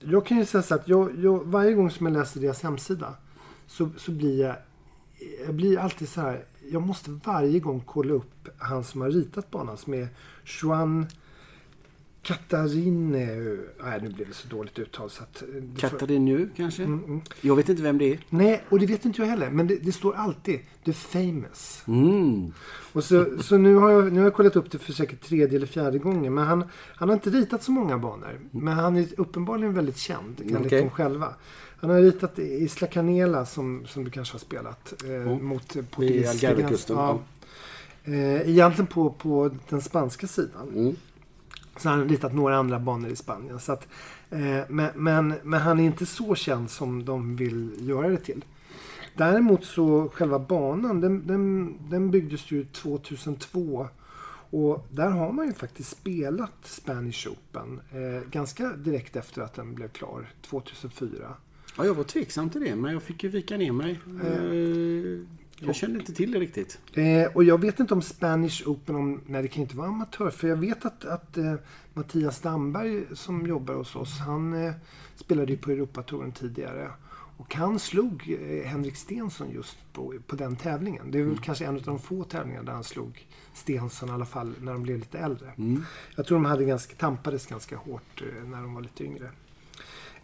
[0.00, 3.14] Jag kan ju säga så att jag, jag, varje gång som jag läser deras hemsida
[3.66, 4.56] så, så blir jag...
[5.46, 6.44] Jag blir alltid så här...
[6.70, 10.08] Jag måste varje gång kolla upp han som har ritat banan som är
[10.44, 11.06] Juan
[12.22, 13.26] Katarine...
[13.82, 15.42] Nej, nu blev det så dåligt uttal så att...
[15.78, 16.82] Katarinu kanske?
[16.82, 17.20] Mm, mm.
[17.40, 18.18] Jag vet inte vem det är.
[18.28, 19.50] Nej, och det vet inte jag heller.
[19.50, 21.82] Men det, det står alltid The Famous.
[21.86, 22.52] Mm.
[22.92, 25.56] Och så, så nu, har jag, nu har jag kollat upp det för säkert tredje
[25.56, 26.34] eller fjärde gången.
[26.34, 26.64] Men han,
[26.96, 28.40] han har inte ritat så många banor.
[28.50, 30.80] Men han är uppenbarligen väldigt känd enligt Okej.
[30.80, 31.34] dem själva.
[31.80, 35.02] Han har ritat Isla Canela som, som du kanske har spelat.
[35.04, 35.38] Eh.
[35.40, 36.96] Mot portugisiska gränsen.
[36.96, 37.20] Ja.
[38.04, 40.68] Eh, egentligen på, på den spanska sidan.
[40.68, 40.96] Mm.
[41.76, 43.60] Så han har ritat några andra banor i Spanien.
[43.60, 43.88] Så att,
[44.30, 48.44] eh, men, men, men han är inte så känd som de vill göra det till.
[49.16, 53.88] Däremot så själva banan den, den, den byggdes ju 2002.
[54.50, 59.74] Och där har man ju faktiskt spelat Spanish Open eh, ganska direkt efter att den
[59.74, 61.34] blev klar 2004.
[61.76, 64.00] Ja, jag var tveksam till det men jag fick ju vika ner mig.
[64.06, 66.78] Eh, Jag kände inte till det riktigt.
[66.94, 70.30] Eh, och jag vet inte om Spanish Open, om, nej det kan inte vara amatör.
[70.30, 71.54] För jag vet att, att eh,
[71.94, 74.72] Mattias Damberg som jobbar hos oss, han eh,
[75.16, 76.90] spelade ju på Europatouren tidigare.
[77.36, 81.10] Och han slog eh, Henrik Stensson just på, på den tävlingen.
[81.10, 84.26] Det är väl kanske en av de få tävlingarna där han slog Stensson i alla
[84.26, 85.52] fall när de blev lite äldre.
[85.58, 85.84] Mm.
[86.16, 89.30] Jag tror de hade ganska, tampades ganska hårt eh, när de var lite yngre.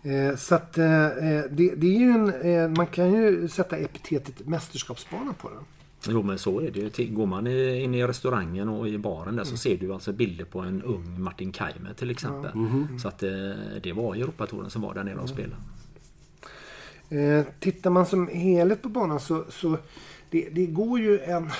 [0.02, 3.76] Eh, så att eh, eh, det, det är ju en, eh, man kan ju sätta
[3.76, 5.62] epitetet mästerskapsbana på den.
[6.08, 7.06] Jo men så är det ju.
[7.14, 10.44] Går man i- in i restaurangen och i baren där så ser du alltså bilder
[10.44, 12.50] på en ung Martin Keimer till exempel.
[13.02, 13.30] Så att eh,
[13.82, 15.56] det var Europatouren som var där nere och spelade.
[17.11, 19.78] Eh, tittar man som helhet på banan så, så
[20.30, 21.50] det, det går ju en...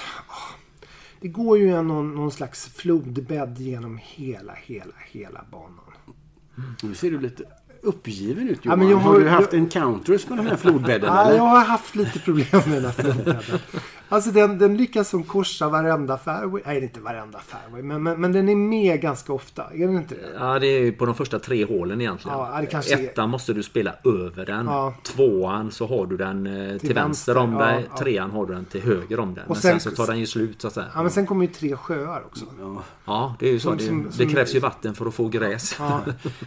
[1.20, 5.85] Det går ju en, någon, någon slags flodbädd genom hela, hela, hela banan.
[6.83, 7.44] Nu ser du lite
[7.83, 8.79] uppgiven ut Ja, Johan.
[8.79, 11.37] men jag har, har- du haft jag- encounters med den här flodbädden Ja, eller?
[11.37, 13.59] jag har haft lite problem med den här flodbädden.
[14.11, 16.62] Alltså den, den lyckas som korsa varenda fairway.
[16.67, 17.83] Nej, inte varenda fairway.
[17.83, 19.64] Men, men, men den är med ganska ofta.
[19.75, 20.21] Är den inte det?
[20.38, 22.38] Ja det är ju på de första tre hålen egentligen.
[22.38, 24.67] Ja, det kanske är- Ettan måste du spela över den.
[24.67, 24.95] Ja.
[25.03, 27.87] Tvåan så har du den eh, till, vänster, vänster om ja, dig.
[27.91, 27.97] ja.
[27.99, 29.45] Trean har du den till höger om dig.
[29.47, 30.87] Men sen- sen, så tar den ju slut så att säga.
[30.95, 32.45] Ja, men sen kommer ju tre sjöar också.
[32.61, 32.83] Ja.
[33.05, 33.69] Ja, det är ju så.
[33.69, 35.77] Som- Det, som- det som- krävs ju vatten för att få gräs.
[35.79, 36.01] Ja,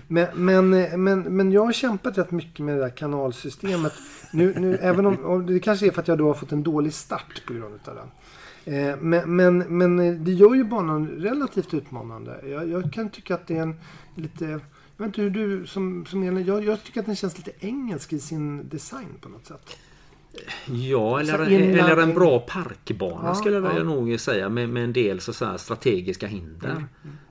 [0.07, 0.69] men, men,
[1.23, 3.93] men, men jag har kämpat rätt mycket med det där kanalsystemet.
[4.33, 6.93] Nu, nu, även om, det kanske är för att jag då har fått en dålig
[6.93, 8.07] start på grund av den.
[8.73, 12.39] Eh, Men, men, men det gör ju banan relativt utmanande.
[12.45, 13.75] Jag, jag kan tycka att det är en
[14.15, 14.45] lite...
[14.97, 17.51] Jag vet inte hur du som, som Elin, jag, jag tycker att den känns lite
[17.59, 19.77] engelsk i sin design på något sätt.
[20.65, 23.83] Ja, eller, eller en bra parkbana Ja, skulle jag ja.
[23.83, 26.69] nog säga med, med en del så, strategiska hinder.
[26.69, 27.30] Mm, Eh,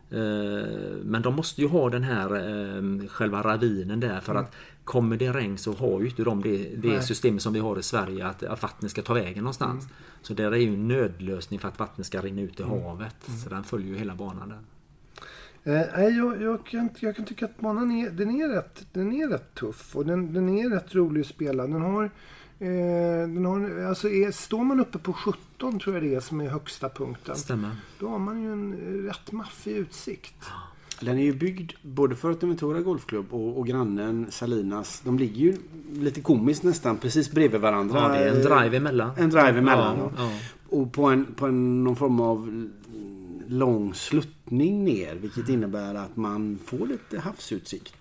[1.04, 5.32] Men de måste ju ha den här eh, själva ravinen där för att kommer det
[5.32, 7.02] regn så har ju inte de det, det Mm.
[7.02, 9.84] Systemet som vi har i Sverige att, att vattnet ska ta vägen någonstans.
[9.84, 9.96] Mm.
[10.22, 13.16] Så där är ju en nödlösning för att vattnet ska rinna ut i havet.
[13.44, 14.58] Så den följer ju hela banan där.
[15.64, 19.28] Eh, jag, jag, kan, jag kan tycka att banan är, den är, rätt, den är
[19.28, 21.66] rätt tuff och den, den är rätt rolig att spela.
[21.66, 22.10] Den har, eh,
[22.66, 26.48] den har, alltså är, står man uppe på 17 tror jag det är som är
[26.48, 27.36] högsta punkten.
[27.36, 27.70] Stämmer.
[27.98, 30.34] Då har man ju en eh, rätt maffig utsikt.
[31.00, 35.00] Den är ju byggd både för Fuerteventura Golfklubb och, och grannen Salinas.
[35.04, 35.56] De ligger ju
[35.92, 37.98] lite komiskt nästan precis bredvid varandra.
[37.98, 39.10] Ja, det är en drive emellan.
[39.16, 39.96] En drive emellan.
[39.98, 40.30] Ja, ja.
[40.68, 42.68] Och på, en, på en, någon form av
[43.46, 45.14] lång sluttning ner.
[45.14, 47.94] Vilket innebär att man får lite havsutsikt.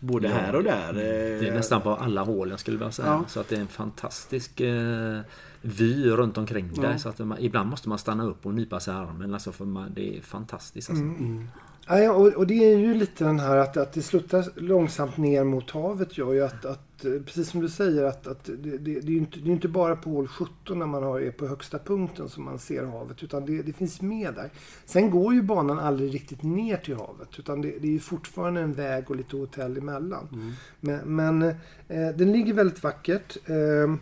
[0.00, 0.92] Både Ja, här och där.
[0.92, 3.08] Det är nästan på alla hålen skulle jag säga.
[3.08, 3.24] Ja.
[3.28, 5.20] Så att det är en fantastisk eh,
[5.60, 6.90] vy runt omkring dig.
[6.90, 6.98] Ja.
[6.98, 9.34] Så att man, ibland måste man stanna upp och nypa sig i armen.
[9.34, 10.90] Alltså för man, det är fantastiskt.
[10.90, 11.04] Alltså.
[11.04, 11.48] Mm.
[11.88, 15.44] Ja, och, och det är ju lite den här att, att det slutar långsamt ner
[15.44, 18.78] mot havet gör ju att, att eh, precis som du säger att, att det, det,
[18.78, 21.30] det är ju inte, det är inte bara på hål 17 när man har, är
[21.30, 24.50] på högsta punkten som man ser havet utan det, det finns med där.
[24.84, 28.72] Sen går ju banan aldrig riktigt ner till havet utan det, är ju fortfarande en
[28.72, 30.28] väg och lite hotell emellan.
[30.32, 30.52] Mm.
[30.80, 31.42] Men, men
[31.88, 33.36] eh, den ligger väldigt vackert.
[33.46, 33.94] Eh,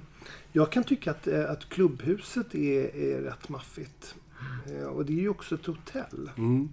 [0.53, 4.15] jag kan tycka att, eh, att klubbhuset är, är rätt maffigt.
[4.67, 6.31] Eh, och det är ju också ett hotell.
[6.37, 6.69] Mm.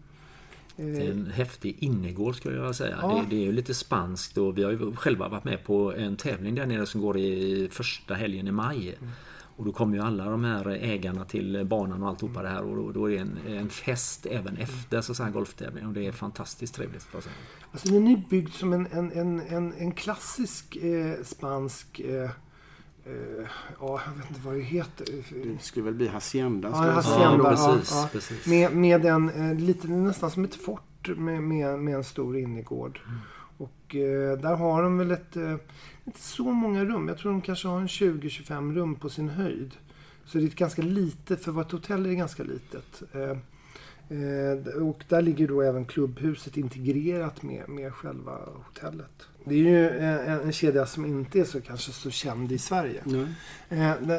[0.75, 2.99] Det är en häftig innergård skulle jag vilja säga.
[3.01, 3.25] Ja.
[3.29, 6.15] Det, det är ju lite spanskt och vi har ju själva varit med på en
[6.15, 8.97] tävling där nere som går i första helgen i maj.
[9.55, 12.75] Och då kommer ju alla de här ägarna till banan och alltihopa det här och
[12.75, 16.11] då, då är det en, en fest även efter så, här golftävling och det är
[16.11, 17.07] fantastiskt trevligt.
[17.71, 21.99] Alltså den är byggd som en, en, en, en, en klassisk eh, spansk...
[21.99, 22.29] Eh,
[23.05, 23.47] eh,
[23.79, 25.05] ja, jag vet inte vad det heter.
[25.43, 26.69] Det skulle väl bli hacienda.
[26.69, 27.43] Ja, hacienda.
[27.43, 28.09] Ja, ja, precis, ja.
[28.11, 28.47] precis.
[28.47, 32.99] Med, med en eh, lite, nästan som ett fort med, med, med en stor innergård.
[33.57, 35.55] Och eh, där har de väl ett, eh,
[36.05, 37.07] inte så många rum.
[37.07, 39.71] Jag tror de kanske har en 20-25 rum på sin höjd.
[40.25, 43.03] Så det är ett ganska litet, för ett hotell är det ganska litet.
[43.11, 43.37] Eh,
[44.17, 49.27] eh, och där ligger då även klubbhuset integrerat med, med själva hotellet.
[49.43, 53.03] Det är ju en, kedja som inte är så kanske så känd i Sverige.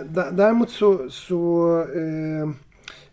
[0.08, 2.50] D- däremot så, så eh,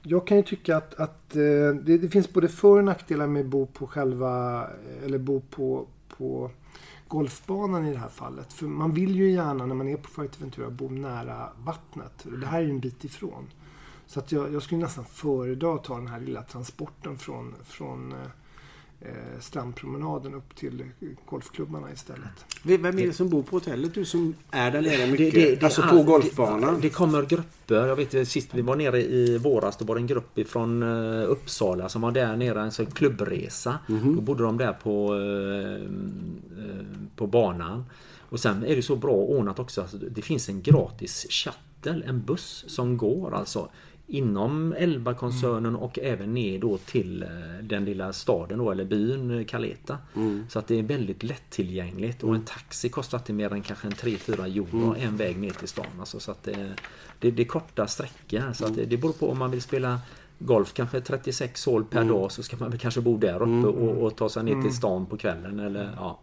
[0.02, 3.40] jag kan ju tycka att, att eh, det, det finns både för och nackdelar med
[3.40, 4.68] att bo på själva,
[5.06, 6.52] eller bo på, på
[7.08, 8.54] golfbanan i det här fallet.
[8.54, 12.26] För man vill ju gärna när man är på Fuerteventura bo nära vattnet.
[12.42, 13.48] Det här är ju en bit ifrån.
[14.08, 18.16] Så att jag, jag skulle nästan föredra att ta den här lilla transporten från, från
[19.40, 22.46] strandpromenaden upp till eh, golfklubbarna istället.
[22.64, 23.94] Vem är det som bor på hotellet?
[23.94, 25.34] Du som är där nere Det- mycket.
[25.34, 26.76] det- det- alltså all- på golfbanan.
[26.76, 27.88] Det, det kommer grupper.
[27.88, 31.30] Jag vet sist vi var nere i våras då var det en grupp ifrån eh,
[31.30, 33.80] Uppsala som var där nere, en sån klubbresa.
[33.88, 35.84] Då bodde de där på, eh,
[36.66, 36.86] eh,
[37.16, 37.86] på banan.
[38.30, 39.82] Och sen är det så bra ordnat också.
[39.82, 43.70] Alltså, det finns en gratis shuttle, en buss som går alltså
[44.10, 47.30] inom Elba-koncernen och även ner då till eh,
[47.62, 49.98] den lilla staden då, eller byn eh, Caleta.
[50.50, 53.94] Så att det är väldigt lättillgängligt och en taxi kostar inte mer än kanske en
[53.94, 55.86] 3-4 euro en väg ner till stan.
[56.00, 56.74] Alltså, så att det,
[57.20, 58.54] det, det är korta sträckor.
[58.54, 60.00] Så att det, det beror på om man vill spela
[60.40, 64.04] golf kanske 36 hål per dag så ska man väl kanske bo där uppe och,
[64.04, 65.60] och ta sig ner till stan på kvällen.
[65.60, 66.20] Eller, ja.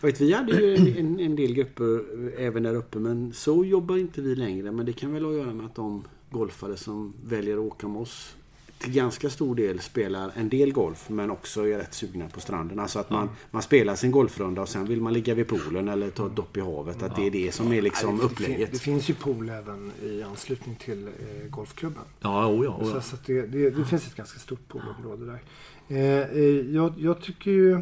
[0.00, 2.00] Jag vet, vi hade ju en, en del grupper
[2.40, 4.72] även där uppe men så jobbar inte vi längre.
[4.72, 7.88] Men det kan väl ha att göra med att de golfare som väljer att åka
[7.88, 8.34] med oss
[8.78, 12.78] till ganska stor del spelar en del golf men också är rätt sugna på stranden.
[12.78, 16.10] Alltså att man, man spelar sin golfrunda och sen vill man ligga vid poolen eller
[16.10, 17.02] ta ett dopp i havet.
[17.02, 18.80] Att det är det som är liksom Nej, det, fin- det upplägget.
[18.80, 22.02] finns ju pool även i anslutning till eh, golfklubben.
[22.20, 23.00] Ja, oh ja, oh Så, ja.
[23.00, 25.40] så det, det, det finns ett ganska stort poolområde där.
[25.88, 27.80] Eh, eh, jag, jag tycker ju...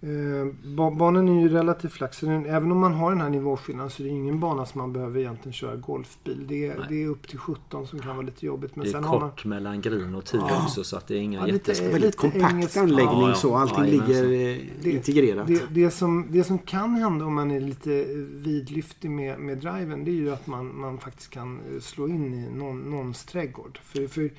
[0.00, 2.14] Eh, ba- banan är ju relativt flack.
[2.14, 4.78] Så den, även om man har den här nivåskillnaden så är det ingen bana som
[4.80, 6.44] man behöver egentligen köra golfbil.
[6.48, 8.76] Det, är- det är upp till 17 som kan vara lite jobbigt.
[8.76, 9.30] Men Det är sen har man...
[9.30, 10.62] kort mellan green och tee Ja.
[10.64, 11.90] också så att det är inga Ja, lite- jättestora...
[11.92, 13.34] Väldigt kompakt engelsk- anläggning Ja, ja.
[13.34, 13.56] så.
[13.56, 14.28] Allting Jajamensan.
[14.30, 15.46] ligger eh, Det- integrerat.
[15.46, 20.04] Det, det, som, det som kan hända om man är lite vidlyftig med, med driven
[20.04, 23.78] det är ju att man, man faktiskt kan eh, slå in i någon, någons trädgård.
[23.82, 24.30] För, för,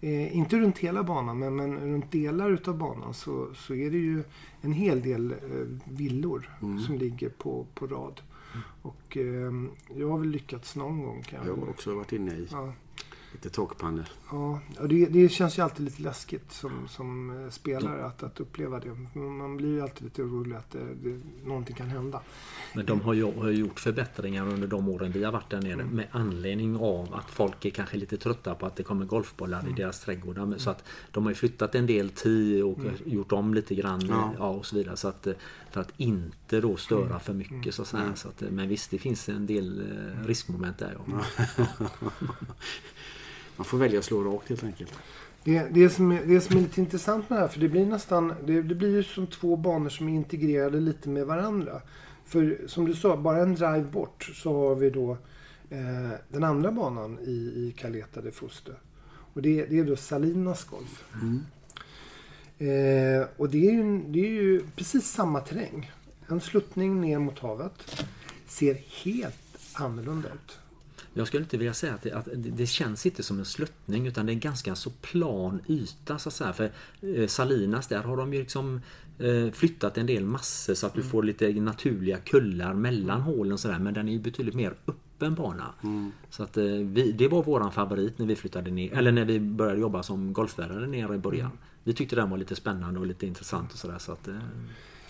[0.00, 3.98] eh, inte runt hela banan men, men runt delar utav banan så, så är det
[3.98, 4.22] ju
[4.60, 5.38] en hel del eh,
[5.84, 6.78] villor Mm.
[6.78, 8.20] som ligger på, på rad.
[8.82, 9.52] Och eh,
[9.96, 11.22] jag har väl lyckats någon gång.
[11.22, 12.72] Kan Jag jag, har också varit inne i ja,
[13.36, 14.04] lite takpannor.
[14.30, 18.40] ja, och det, det känns ju alltid lite läskigt som, som eh, spelare att, att
[18.40, 19.18] uppleva det.
[19.20, 22.20] Man blir ju alltid lite orolig att det, det, någonting kan hända.
[22.74, 25.72] Men de har ju har gjort förbättringar under de åren vi har varit där nere
[25.72, 25.88] Mm.
[25.88, 29.72] med anledning av att folk är kanske lite trötta på att det kommer golfbollar Mm.
[29.72, 30.54] i deras trädgårdar.
[30.58, 32.94] Så att de har ju flyttat en del tee och Mm.
[33.04, 34.34] gjort om lite grann Ja.
[34.38, 34.48] ja.
[34.48, 34.96] och så vidare.
[34.96, 35.26] Så att,
[35.70, 36.78] för att inte då Mm.
[36.78, 37.84] störa för mycket så.
[37.84, 37.96] Så
[38.28, 40.96] att, men visst, det finns en del eh, riskmoment där.
[41.06, 41.20] Ja.
[43.56, 44.92] Man får välja att slå rakt helt enkelt.
[45.44, 47.86] Det, det, som är, det som är lite intressant med det här, för det blir
[47.86, 51.80] nästan, det, det blir ju som två banor som är integrerade lite med varandra.
[52.24, 55.10] För som du sa, bara en drive bort så har vi då
[55.70, 58.72] eh, den andra banan i, i Caleta de Fuste.
[59.08, 61.04] Och det, det är då Salinas golf.
[62.58, 65.92] Eh, och det är, ju, det är ju precis samma terräng.
[66.28, 68.04] En sluttning ner mot havet.
[68.46, 70.58] Ser helt annorlunda ut.
[71.16, 74.26] Jag skulle inte vilja säga att det, att det känns inte som en sluttning utan
[74.26, 76.52] det är en ganska så plan yta så att säga.
[76.52, 78.80] För eh, Salinas där har de ju liksom
[79.18, 83.60] eh, flyttat en del massor så att du får lite naturliga kullar mellan hålen och
[83.60, 83.78] sådär.
[83.78, 85.74] Men den är ju betydligt mer öppen bana.
[86.30, 89.40] Så att eh, vi, det var våran favorit när vi flyttade ner, eller när vi
[89.40, 91.50] började jobba som golflärare nere i början.
[91.84, 93.98] vi tyckte den var lite spännande och lite intressant och sådär.
[93.98, 94.28] Så att,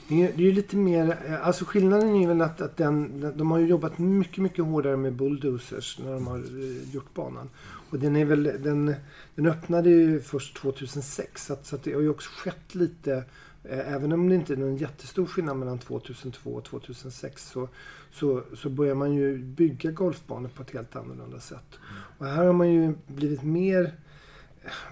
[0.08, 3.50] det är, ju lite mer, eh, alltså skillnaden är ju väl att, att den, de
[3.50, 7.50] har ju jobbat mycket, mycket hårdare med bulldozers när de har eh, gjort banan.
[7.90, 8.94] Och den är väl, den,
[9.34, 13.24] den öppnade ju först 2006 så, att, så att det har ju också skett lite,
[13.64, 17.68] eh, även om det inte är någon jättestor skillnad mellan 2002 och 2006 så,
[18.12, 21.78] så, så börjar man ju bygga golfbanor på ett helt annorlunda sätt.
[22.18, 23.94] Och här har man ju blivit mer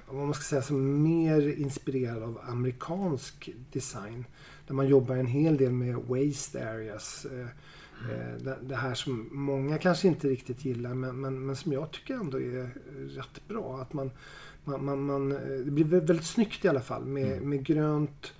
[0.06, 4.24] vad man ska säga, som mer inspirerad av amerikansk design.
[4.66, 7.24] Där man jobbar en hel del med waste areas.
[7.26, 7.46] eh,
[8.62, 12.40] Det, här som många kanske inte riktigt gillar men, men, men som jag tycker ändå
[12.40, 12.70] är
[13.08, 13.78] rätt bra.
[13.82, 14.10] Att man,
[14.64, 18.32] man, man, man, eh, det blir vä- väldigt snyggt i alla fall med, med grönt,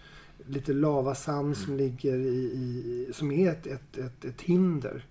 [0.46, 5.04] lite lavasand som ligger i, i som är ett, ett, ett, ett hinder.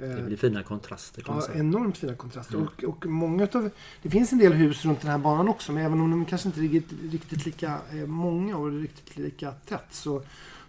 [0.00, 1.58] Det Eh, blir fina kontraster kan man Ja, säga.
[1.60, 2.54] enormt fina kontraster.
[2.54, 2.66] Mm.
[2.66, 3.70] Och, och många utav,
[4.02, 6.48] det finns en del hus runt den här banan också, men även om de kanske
[6.48, 10.22] inte är riktigt, lika eh, många och riktigt lika tätt så,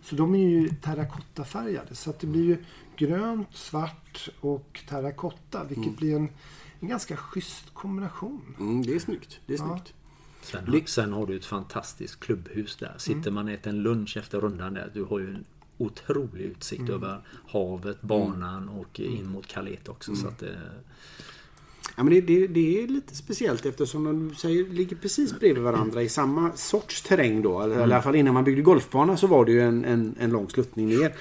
[0.03, 1.95] så de är ju terrakottafärgade.
[1.95, 2.57] Så att det blir ju
[2.95, 5.95] grönt, svart och terrakotta, vilket Mm.
[5.95, 6.29] blir en,
[6.79, 8.55] en ganska schysst kombination.
[8.59, 9.39] Mm, det är snyggt.
[9.45, 9.67] Det är Ja.
[9.67, 9.93] snyggt.
[10.41, 12.95] Sen, har- sen har du ett fantastiskt klubbhus där.
[12.97, 14.91] Sitter man och äter en lunch efter rundan där.
[14.93, 15.45] Du har ju en
[15.81, 20.15] otrolig utsikt över havet, banan och in mot Kalet också.
[20.15, 20.49] Så att, eh,
[21.95, 26.01] Ja, men det, det, det är lite speciellt eftersom de säger, ligger precis bredvid varandra
[26.01, 27.61] i samma sorts terräng då.
[27.61, 30.29] Eller i alla fall innan man byggde golfbana så var det ju en, en, en
[30.31, 31.13] lång sluttning ner.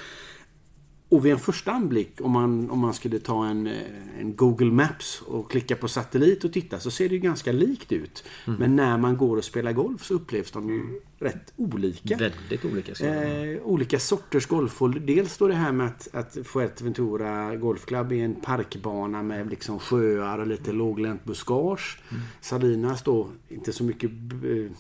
[1.09, 4.70] Och vid en första anblick om man, om man skulle ta en, eh, en Google
[4.73, 8.25] Maps och klicka på satellit och titta så ser det ju ganska likt ut.
[8.44, 12.16] Men när man går och spelar golf så upplevs de ju rätt olika.
[12.16, 13.06] väldigt olika.
[13.06, 14.83] Eh, olika sorters golf.
[14.83, 19.78] Och dels då det här med att, att Fuerteventura Golfklubb är en parkbana med liksom
[19.78, 21.98] sjöar och lite låglänt buskage.
[22.40, 24.72] Salinas då inte så mycket eh,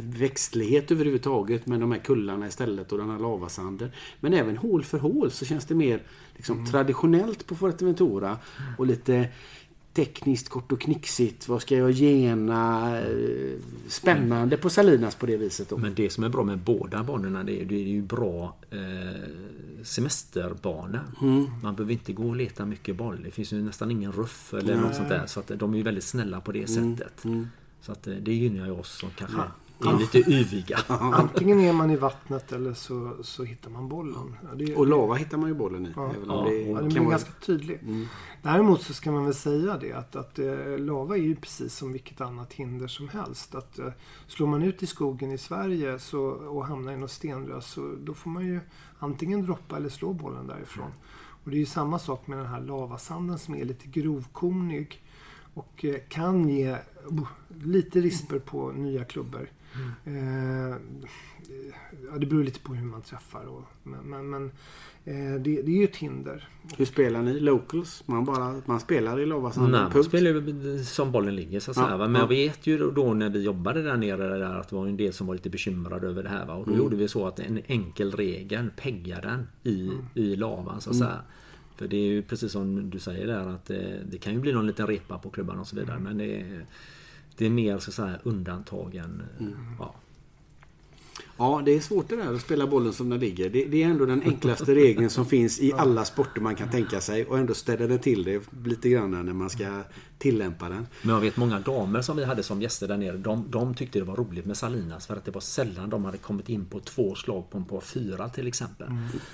[0.00, 3.90] växtlighet överhuvudtaget men de här kullarna istället och den här lavasanden.
[4.20, 6.02] Men även hål för hål så känns det mer
[6.36, 8.38] liksom, traditionellt på Fuerteventura
[8.78, 9.28] och lite
[9.92, 11.48] tekniskt kort och knixigt.
[11.48, 12.90] Vad ska jag gena?
[13.00, 15.68] Eh, Spännande på Salinas på det viset.
[15.68, 15.76] Då.
[15.76, 18.78] Men det som är bra med båda banorna det är, det är ju bra eh,
[19.82, 21.00] semesterbanor.
[21.62, 23.22] Man behöver inte gå och leta mycket boll.
[23.24, 25.26] Det finns ju nästan ingen ruff eller något sånt där.
[25.26, 27.22] Så att de är ju väldigt snälla på det sättet.
[27.80, 29.36] Så att eh, det gynnar ju oss som kanske
[29.88, 30.78] är lite yviga.
[30.88, 34.36] Antingen är man i vattnet eller så, så hittar man bollen.
[34.42, 35.92] Ja, det, Och lava hittar man ju bollen i.
[35.96, 36.10] Ja.
[36.16, 37.10] Även Ja, det Ja, kan blir vara...
[37.10, 37.80] ganska tydlig.
[38.42, 41.92] Däremot så ska man väl säga det att, att eh, lava är ju precis som
[41.92, 43.54] vilket annat hinder som helst.
[43.54, 43.88] Att, eh,
[44.26, 48.14] slår man ut i skogen i Sverige så, och hamnar i något stenrös så då
[48.14, 48.60] får man ju
[48.98, 50.90] antingen droppa eller slå bollen därifrån.
[51.44, 55.02] Och det är ju samma sak med den här lavasanden som är lite grovkornig
[55.54, 56.76] och eh, kan ge
[57.08, 57.26] oh,
[57.64, 59.48] lite risper på nya klubbor.
[60.04, 60.76] Eh,
[62.12, 63.44] ja, det beror lite på hur man träffar.
[63.44, 64.44] Och, men men, men
[65.04, 66.48] eh, det, det är ju ett hinder.
[66.76, 67.40] Hur spelar ni?
[67.40, 68.02] Locals?
[68.06, 69.72] Man, bara, man spelar i lavasanden?
[69.72, 71.96] Nej, man spelar ju som bollen ligger så att Ja, säga.
[71.96, 72.04] va.
[72.08, 72.20] Men ja.
[72.20, 75.12] jag vet ju då när vi jobbade där nere där att det var en del
[75.12, 76.46] som var lite bekymrade över det här.
[76.46, 76.54] Va?
[76.54, 80.90] Och då gjorde vi så att en enkel regel, pegga den i, i lavan så
[80.90, 81.18] att säga.
[81.76, 84.52] För det är ju precis som du säger där att det, det kan ju bli
[84.52, 85.98] någon liten repa på klubban och så vidare.
[85.98, 86.66] Men det är,
[87.36, 89.22] det är mer så att säga undantag än...
[89.78, 89.94] Ja.
[91.36, 93.50] Ja, det är svårt det där att spela bollen som den ligger.
[93.50, 97.00] Det, det är ändå den enklaste regeln som finns i alla sporter man kan tänka
[97.00, 97.24] sig.
[97.24, 99.82] Och ändå ställer det till det lite grann när man ska
[100.18, 100.86] tillämpa den.
[101.02, 103.16] Men jag vet många damer som vi hade som gäster där nere.
[103.16, 106.18] De, de tyckte det var roligt med Salinas för att det var sällan de hade
[106.18, 108.88] kommit in på två slag på en par fyra till exempel.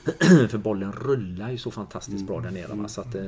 [0.51, 2.75] för bollen rullar ju så fantastiskt bra där nere.
[2.75, 2.89] Va?
[2.89, 3.23] Så att eh,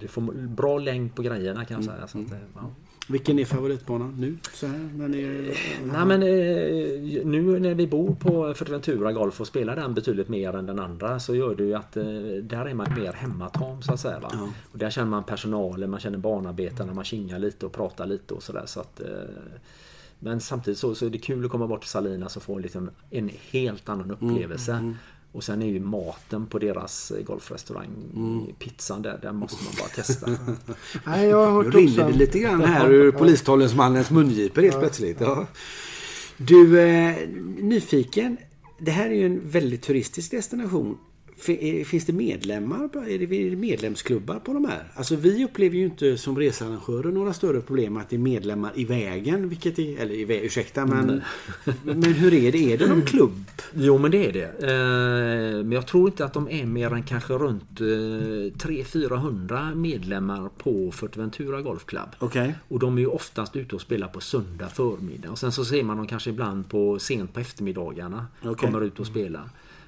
[0.00, 2.06] det får bra längd på grejerna kan jag säga.
[2.06, 2.70] Så att, eh, ja.
[3.10, 4.36] Vilken är favoritbanan nu?
[4.54, 5.56] Så här, när ni är...
[5.84, 10.56] Nej men eh, nu när vi bor på Fuerteventura Golf och spelar den betydligt mer
[10.56, 12.04] än den andra så gör det ju att eh,
[12.42, 14.20] där är man mer hemmatam så att säga.
[14.20, 14.30] Va?
[14.72, 18.42] Och där känner man personalen, man känner banarbetarna, man kingar lite och pratar lite och
[18.42, 18.66] sådär.
[18.66, 19.06] Så att, eh,
[20.18, 22.90] men samtidigt så, så är det kul att komma bort till Salinas och få liten,
[23.10, 24.94] en helt annan upplevelse.
[25.32, 27.90] Och sen är ju maten på deras golfrestaurang,
[28.58, 30.30] pizzan där, den måste man bara testa.
[31.06, 32.06] Nej, jag har Nu hört rinner också...
[32.06, 35.20] det lite grann här ur polistalesmannens mungipor helt plötsligt.
[35.20, 35.46] Ja.
[36.36, 37.16] Du, eh,
[37.58, 38.36] nyfiken.
[38.78, 40.98] Det här är ju en väldigt turistisk destination.
[41.40, 43.08] Fi- Finns det medlemmar?
[43.08, 44.84] Är det medlemsklubbar på de här?
[44.94, 48.84] Alltså vi upplever ju inte som researrangörer några större problem att det är medlemmar i
[48.84, 49.48] vägen.
[49.48, 51.20] Vilket är, eller i vä- ursäkta men,
[51.82, 52.72] men hur är det?
[52.72, 53.44] Är det någon klubb?
[53.74, 54.44] Jo men det är det.
[54.72, 60.48] Eh, men jag tror inte att de är mer än kanske runt eh, 300-400 medlemmar
[60.58, 62.08] på Fuerteventura Golf Club.
[62.18, 62.54] Okej.
[62.68, 65.30] Och de är ju oftast ute och spelar på söndag förmiddag.
[65.30, 68.26] Och sen så ser man dem kanske ibland på sent på eftermiddagarna.
[68.42, 68.54] Okej.
[68.68, 69.42] Kommer ut och spelar.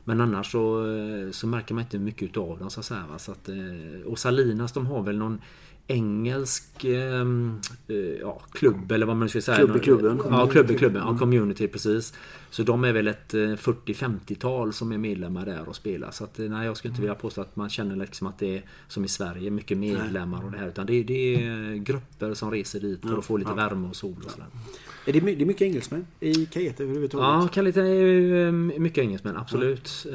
[0.04, 3.04] Men annars så, eh, så märker man inte mycket utav dem så att säga.
[3.10, 3.18] Va?
[3.18, 5.38] Så att, eh, och Salinas de har väl någon
[5.86, 7.20] engelsk eh,
[7.88, 9.56] eh, ja, klubb eller vad man ska säga.
[9.56, 10.20] Klubb i klubben.
[10.30, 11.02] Ja, klubb i klubben.
[11.06, 12.14] Ja, community precis.
[12.50, 16.10] Så de är väl ett eh, 40-50-tal som är medlemmar där och spelar.
[16.10, 18.62] Så att, nej, jag skulle inte vilja påstå att man känner liksom att det är
[18.88, 20.68] som i Sverige, mycket medlemmar och det här.
[20.68, 23.96] Utan det är, det är grupper som reser dit för att få lite värme och
[23.96, 24.46] sol och sådär.
[25.06, 27.42] Är det, det är mycket engelsmän i Kajete överhuvudtaget?
[27.42, 30.06] Ja, Kalite är ju eh, mycket engelsmän, absolut.
[30.12, 30.14] Eh,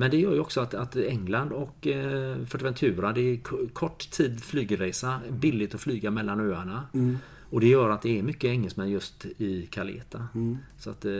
[0.00, 3.36] Men det gör ju också att, att England och eh, Fuerteventura, det är
[3.72, 6.82] kort tid flygresa, billigt att flyga mellan öarna.
[7.50, 10.26] Och det gör att det är mycket engelsmän just i Caleta.
[10.78, 11.12] Så att eh,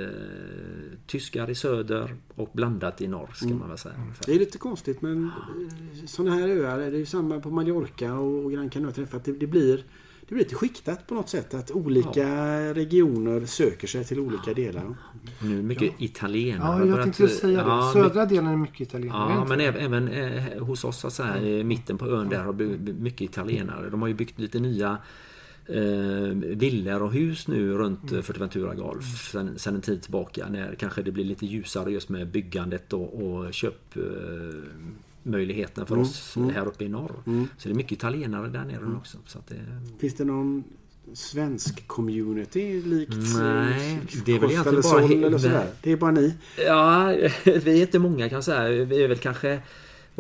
[1.07, 3.95] tyskar i söder och blandat i norr ska man väl säga.
[4.03, 4.27] ungefär.
[4.27, 5.31] Det är lite konstigt men
[6.07, 9.07] sådana här öar, det är ju samma på Mallorca och Gran Canaria.
[9.07, 9.85] För att det, det, blir,
[10.31, 11.55] det blir lite skiktat på något sätt.
[11.55, 12.29] Att olika
[12.75, 14.95] regioner söker sig till olika delar.
[15.43, 16.87] Nu mycket italienare.
[16.87, 17.71] Ja, jag tänkte säga det.
[17.71, 19.35] Ja, Södra delen är mycket italienare.
[19.35, 22.45] Ja, men även, även eh, hos oss så att säga, i mitten på ön där
[22.45, 22.53] har
[22.93, 23.91] mycket italienare.
[23.91, 24.99] De har ju byggt lite nya
[25.67, 28.23] eh, villor och hus nu runt mm.
[28.23, 32.29] Fuerteventura Golf sen, sen en tid tillbaka när kanske det blir lite ljusare just med
[32.29, 34.03] byggandet och, och köp eh,
[35.23, 37.13] möjligheten för oss här uppe i norr.
[37.59, 39.19] Så det är mycket italienare där nere nu också.
[39.27, 39.57] Så det,
[39.99, 40.65] Finns det någon
[41.13, 45.67] svensk community likt Nej, eh, det är väl egentligen bara eller sådär?
[45.83, 46.35] Det är bara ni?
[46.67, 47.07] Ja,
[47.45, 48.85] vi är inte många kan jag säga.
[48.85, 49.61] Vi är väl kanske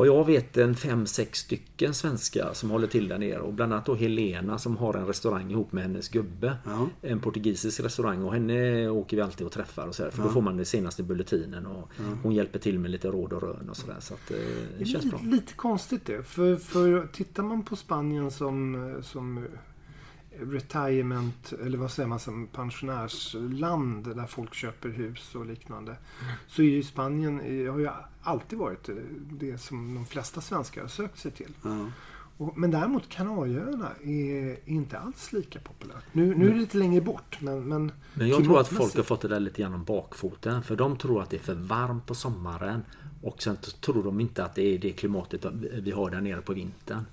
[0.01, 3.40] vad jag vet en fem, sex stycken svenskar som håller till där nere.
[3.40, 6.57] Och bland annat då Helena som har en restaurang ihop med hennes gubbe.
[6.64, 6.88] Ja.
[7.03, 10.28] En portugisisk restaurang och henne åker vi alltid och träffar och så här, För då
[10.28, 11.88] får man den senaste bulletinen och
[12.22, 13.96] hon hjälper till med lite råd och rön och sådär.
[14.01, 14.36] Så att eh,
[14.78, 15.18] det känns bra.
[15.18, 16.22] Lite, lite konstigt det.
[16.22, 19.46] För, för tittar man på Spanien som, som
[20.38, 25.96] retirement, eller vad säger man, som pensionärsland där folk köper hus och liknande.
[26.46, 27.88] Så är ju Spanien, eh, har ju
[28.22, 28.94] alltid varit eh,
[29.30, 31.52] det som de flesta svenskar har sökt sig till.
[31.62, 31.86] Ja.
[32.40, 36.04] Och, men däremot Kanarieöarna är inte alls lika populärt.
[36.12, 37.68] Nu, nu är det lite längre bort men...
[37.68, 40.62] Men, Men jag tror att folk har fått det där lite grann om bakfoten.
[40.62, 42.82] För de tror att det är för varmt på sommaren.
[43.22, 45.44] Och sen tror de inte att det är det klimatet
[45.82, 47.04] vi har där nere på vintern.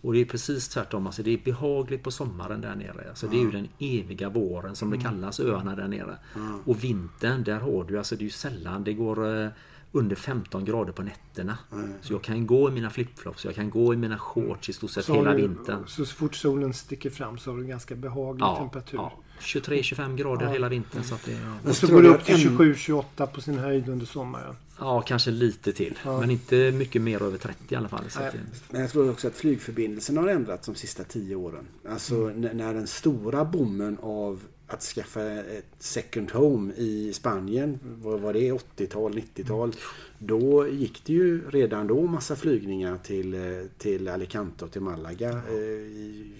[0.00, 1.06] Och det är precis tvärtom.
[1.06, 3.08] Alltså det är behagligt på sommaren där nere.
[3.08, 6.16] Alltså det är ju den eviga våren som det kallas, öarna där nere.
[6.64, 9.48] Och vintern, där har du, alltså det är ju sällan det går eh,
[9.92, 11.58] under 15 grader på nätterna.
[12.02, 14.90] Så jag kan gå i mina flipflops, jag kan gå i mina shorts i stort
[14.90, 15.84] sett så hela du- vintern.
[15.86, 18.96] Så fort solen sticker fram så har du en ganska behaglig Ja, temperatur.
[18.98, 19.12] ja.
[19.40, 21.02] 23-25 grader hela vintern.
[21.04, 23.88] Så att det, är- Och så går det upp till en- 27-28 på sin höjd
[23.88, 24.54] under sommaren.
[24.78, 25.98] Ja, kanske lite till.
[26.04, 26.20] Ja.
[26.20, 28.04] Men inte mycket mer över 30 i alla fall.
[28.20, 28.32] Nej.
[28.70, 31.66] Men jag tror också att flygförbindelserna har ändrats de sista tio åren.
[31.88, 32.56] Alltså Mm.
[32.56, 38.52] när den stora bommen av att skaffa ett second home i Spanien, vad var det,
[38.52, 39.72] 80-tal, 90-tal.
[40.18, 43.40] Då gick det ju redan då massa flygningar till, eh,
[43.78, 46.32] till Alicante och till Malaga eh, i,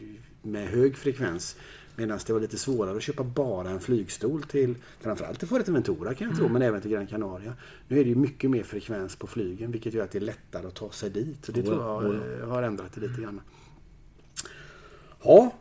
[0.42, 1.56] med hög frekvens.
[1.96, 6.28] Medan det var lite svårare att köpa bara en flygstol till framförallt till Fuerteventura kan
[6.28, 7.52] jag tro, men även till Gran Canaria.
[7.88, 10.66] Nu är det ju mycket mer frekvens på flygen vilket gör att det är lättare
[10.66, 11.44] att ta sig dit.
[11.44, 13.40] Så det tror jag eh, har ändrat det lite grann.
[15.22, 15.52] Ja,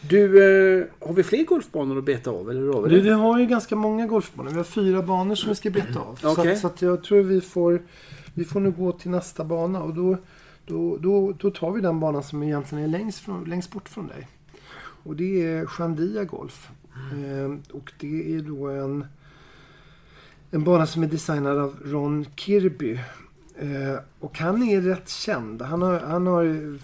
[0.00, 0.44] du,
[0.78, 2.50] eh, har vi fler golfbanor att beta av?
[2.50, 3.02] Eller har vi Du, det?
[3.02, 4.50] vi har ju ganska många golfbanor.
[4.50, 6.14] Vi har fyra banor som vi ska beta av.
[6.16, 6.52] Så, Okej.
[6.52, 7.82] att, så att jag tror vi får,
[8.34, 9.82] vi får nu gå till nästa bana.
[9.82, 10.16] Och då,
[10.66, 14.06] då, då, då tar vi den banan som egentligen är längst, från, längst bort från
[14.06, 14.28] dig.
[15.06, 16.70] Och det är Chandia Golf.
[17.12, 19.06] Ehm, och det är då en,
[20.50, 23.00] en bana som är designad av Ron Kirby.
[23.58, 25.62] Eh, och han är rätt känd.
[25.62, 26.78] Han har, han, har,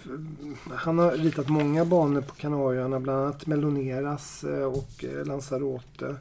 [0.75, 6.15] han har ritat många banor på Kanarieöarna, bland annat Meloneras eh, och eh, Lanzarote.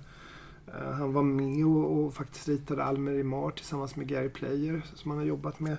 [0.67, 5.11] Eh, han var med och, och faktiskt ritade Almer Mar tillsammans med Gary Player som
[5.11, 5.77] han har jobbat med.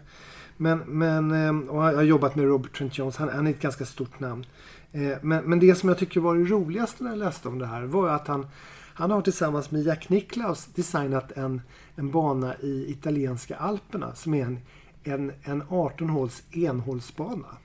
[0.57, 3.17] Men, men, eh, och han har jobbat med Robert Trent Jones.
[3.17, 4.45] Han, han är ett ganska stort namn.
[4.93, 7.65] Eh, Men, men det som jag tycker var det roligaste när jag läste om det
[7.65, 8.47] här var att han,
[8.93, 11.61] han har tillsammans med Jack Nicklaus designat en,
[11.95, 14.59] en bana i italienska alperna som är en,
[15.03, 17.57] en, en 18-håls enhålsbana.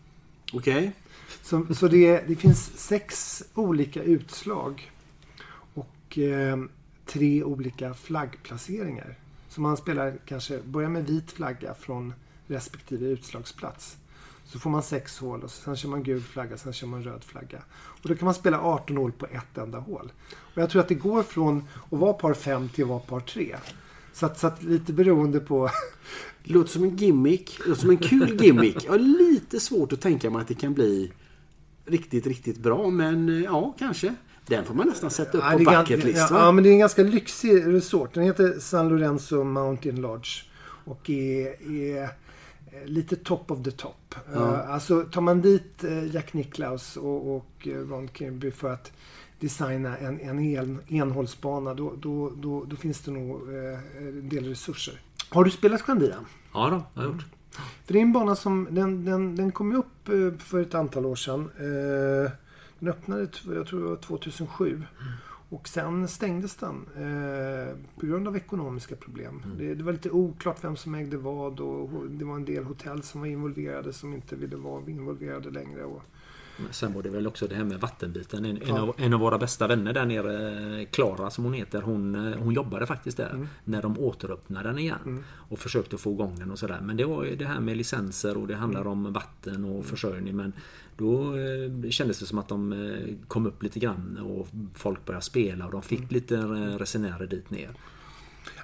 [0.52, 0.92] Okej.
[1.42, 4.90] Så, så det, det finns sex olika utslag
[5.74, 6.58] och eh,
[7.06, 9.14] tre olika flaggplaceringar.
[9.48, 12.14] Så man spelar kanske, börjar med vit flagga från
[12.46, 13.96] respektive utslagsplats.
[14.52, 17.24] Så får man sex hål och sen kör man gul flagga, sen kör man röd
[17.24, 17.58] flagga.
[17.72, 20.12] Och då kan man spela 18 hål på ett enda hål.
[20.36, 23.20] Och jag tror att det går från att vara par 5 till att vara par
[23.20, 23.56] 3.
[24.12, 25.70] Så att, så att lite beroende på...
[26.44, 27.58] Låter som en gimmick.
[27.66, 28.84] Låter som en kul gimmick.
[28.84, 31.12] Jag har lite svårt att tänka mig att det kan bli
[31.84, 32.90] riktigt, riktigt bra.
[32.90, 34.14] Men eh, ja, kanske.
[34.46, 36.52] Den får man nästan sätta upp Ja, på det är gan- bucket list ja, ja,
[36.52, 38.14] men det är en ganska lyxig resort.
[38.14, 40.42] Den heter San Lorenzo Mountain Lodge.
[40.84, 42.10] Och är, är
[42.84, 44.14] lite top of the top.
[44.32, 44.54] Ja.
[44.54, 48.92] Eh, alltså tar man dit eh, Jack Nicklaus och, och eh, Ron Kirby för att
[49.40, 54.44] designa en, en en, enhållsbana då, då, då, då finns det nog eh, en del
[54.44, 55.00] resurser.
[55.28, 56.16] Har du spelat Skandia?
[56.54, 57.24] Ja, då, jag har gjort.
[57.84, 61.06] För det är en bana som, den, den, den kom upp eh, för ett antal
[61.06, 61.50] år sedan.
[61.58, 62.30] Eh,
[62.78, 64.82] Den öppnade, jag tror det var 2007.
[65.50, 69.42] Och sen stängdes den eh, på grund av ekonomiska problem.
[69.58, 73.02] Det, det var lite oklart vem som ägde vad och det var en del hotell
[73.02, 75.84] som var involverade som inte ville vara involverade längre.
[75.84, 76.02] Och,
[76.70, 78.44] Sen var det väl också det här med vattenbiten.
[78.44, 78.80] En, en, Ja.
[78.80, 82.54] av, en av våra bästa vänner där nere, Klara som hon heter, hon, eh, hon
[82.54, 85.24] jobbade faktiskt där när de återöppnade den igen.
[85.30, 86.80] Och försökte få igång den och sådär.
[86.82, 90.36] Men det var ju det här med licenser och det handlar om vatten och försörjning.
[90.36, 90.52] Men
[90.96, 95.24] då eh, kändes det som att de eh, kom upp lite grann och folk började
[95.24, 97.70] spela och de fick lite eh, resenärer dit ner.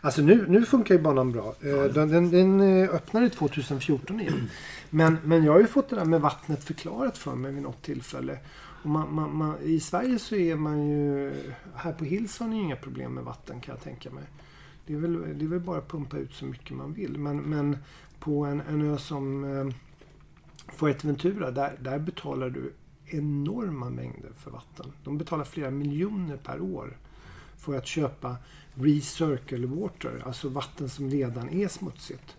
[0.05, 1.55] Alltså nu, nu funkar ju banan bra.
[1.61, 4.51] Eh, Den, den, den eh, öppnade 2014 igen.
[4.91, 7.83] Men, men jag har ju fått det där med vattnet förklarat för mig vid något
[7.83, 8.39] tillfälle.
[8.83, 11.33] Man, man, man, I Sverige så är man ju...
[11.75, 14.25] Här på Hills har ni ju inga problem med vatten kan jag tänka mig.
[14.87, 17.19] Det är väl, det är väl bara att pumpa ut så mycket man vill.
[17.19, 17.77] Men, men
[18.19, 19.75] på en, en ö som eh,
[20.75, 22.73] Fuerteventura, där, där betalar du
[23.07, 24.93] enorma mängder för vatten.
[25.05, 26.97] De betalar flera miljoner per år
[27.57, 28.37] för att köpa
[28.75, 32.37] recircle water, alltså vatten som redan är smutsigt.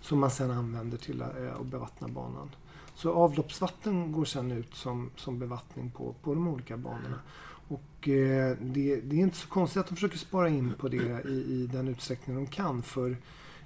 [0.00, 1.26] Som man sedan använder till eh,
[1.60, 2.50] att bevattna banan.
[2.94, 7.20] Så avloppsvatten går sedan ut som, som bevattning på, på de olika banorna.
[7.68, 11.24] Och eh, det, det är inte så konstigt att de försöker spara in på det
[11.28, 12.82] i, i den utsträckning de kan.
[12.82, 13.16] För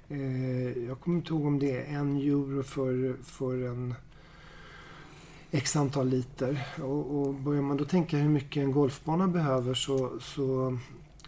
[0.09, 3.95] eh, jag kommer inte ihåg om det är en euro för, för en
[5.51, 6.67] x antal liter.
[6.81, 10.77] Och, och börjar man då tänka hur mycket en golfbana behöver så, så,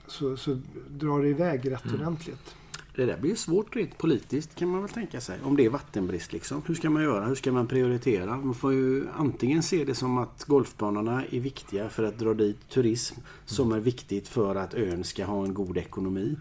[0.08, 2.56] så, så drar det iväg rätt ordentligt.
[2.98, 5.40] Det där blir svårt rent politiskt kan man väl tänka sig.
[5.44, 6.62] Om det är vattenbrist liksom.
[6.66, 7.26] Hur ska man göra?
[7.26, 8.38] Hur ska man prioritera?
[8.38, 12.70] Man får ju antingen se det som att golfbanorna är viktiga för att dra dit
[12.70, 13.16] turism.
[13.46, 16.38] Som är viktigt för att ön ska ha en god ekonomi.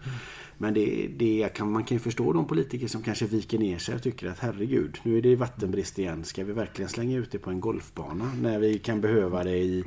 [0.57, 3.95] Men det, det kan, man kan ju förstå de politiker som kanske viker ner sig
[3.95, 6.23] och tycker att herregud, nu är det vattenbrist igen.
[6.23, 8.31] Ska vi verkligen slänga ut det på en golfbana?
[8.41, 9.83] När vi kan behöva det i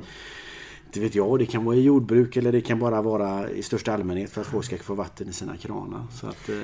[0.91, 3.93] inte vet jag, det kan vara i jordbruk eller det kan bara vara i största
[3.93, 6.03] allmänhet för att folk ska få vatten i sina kranar.
[6.11, 6.55] Så att eh,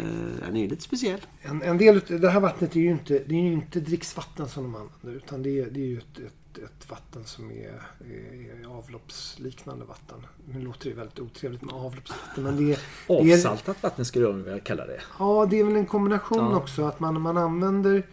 [0.45, 1.19] den är lite speciell.
[1.41, 4.63] En, en del det här vattnet är ju inte, det är ju inte dricksvatten som
[4.63, 8.77] de använder utan det är, det är ju ett, ett, ett vatten som är, är
[8.77, 10.17] avloppsliknande vatten.
[10.53, 14.25] Nu låter det väldigt otrevligt med avloppsvatten men det är, det är, Avsaltat vatten skulle
[14.25, 15.01] jag vilja kalla det.
[15.19, 16.57] ja, det är väl en kombination Ja.
[16.57, 18.03] också att man, man använder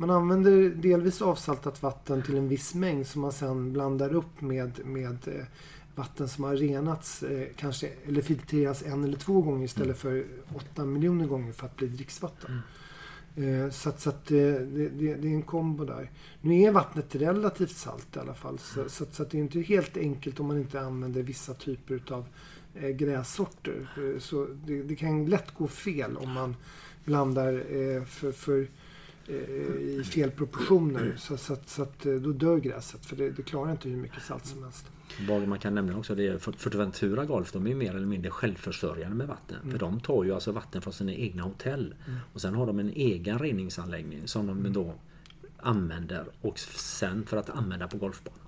[0.00, 4.86] man använder delvis avsaltat vatten till en viss mängd som man sen blandar upp med,
[4.86, 5.44] med eh,
[5.94, 10.24] vatten som har renats eh, kanske, eller filtrerats en eller två gånger istället för
[10.54, 12.60] åtta miljoner gånger för att bli dricksvatten.
[13.36, 16.10] Eh, Så att, så att det, det, det är en kombo där.
[16.40, 18.58] Nu är vattnet relativt salt i alla fall.
[18.58, 21.54] Så, så, att, så att det är inte helt enkelt om man inte använder vissa
[21.54, 22.24] typer av
[22.74, 23.88] eh, grässorter.
[24.20, 26.56] Så det, det kan lätt gå fel om man
[27.04, 27.64] blandar
[28.04, 28.68] för, för,
[29.80, 31.14] i fel proportioner.
[31.18, 33.06] Så, så, att, så att eh, då dör gräset.
[33.06, 34.86] För det, det klarar inte hur mycket salt som helst.
[35.28, 38.30] Vad man kan nämna också det är för Fuerteventura Golf de är mer eller mindre
[38.30, 39.70] självförsörjande med vatten.
[39.70, 41.94] För de tar ju alltså vatten från sina egna hotell.
[42.32, 44.94] Och sen har de en egen reningsanläggning som de då
[45.62, 48.40] använder och sen för att använda på golfbanan.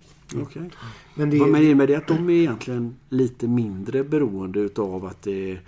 [0.42, 0.70] Okay.
[1.14, 1.94] Men det Vad är, menar med det?
[1.94, 5.58] Att de är egentligen lite mindre beroende utav att det,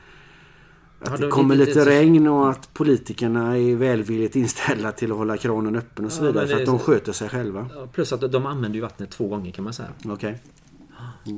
[1.13, 5.37] att det de- kommer lite regn och att politikerna är välvilligt inställda till att hålla
[5.37, 6.47] kranen öppen och så Ja, vidare.
[6.49, 7.69] För att de sköter sig själva.
[7.93, 9.89] Plus att de använder ju vattnet två gånger kan man säga.
[10.05, 10.43] Okej.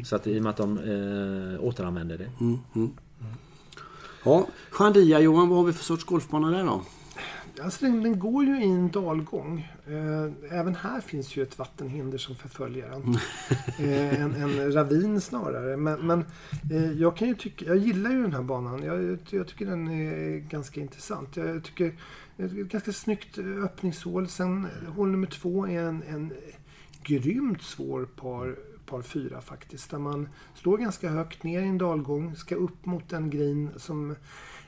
[0.04, 2.30] Så att i och med att de eh, återanvänder det.
[2.40, 2.90] Mm, mm.
[4.24, 6.82] Ja, Chandia Johan, vad har vi för sorts golfbana där då?
[7.62, 9.72] Alltså den, den går ju i en dalgång.
[9.86, 13.16] Eh, även här finns ju ett vattenhinder som förföljer den.
[13.78, 15.76] Eh, en, en ravin snarare.
[15.76, 16.24] Men, men
[16.70, 18.82] eh, jag kan ju tycka, jag gillar ju den här banan.
[18.82, 21.36] Jag, jag tycker den är ganska intressant.
[21.36, 21.92] Jag tycker
[22.36, 24.28] ett ganska snyggt öppningshål.
[24.28, 26.32] Sen eh, hål nummer två är en, en
[27.02, 28.56] grymt svår par,
[28.86, 29.90] par fyra faktiskt.
[29.90, 34.16] Där man står ganska högt ner i en dalgång, ska upp mot en green som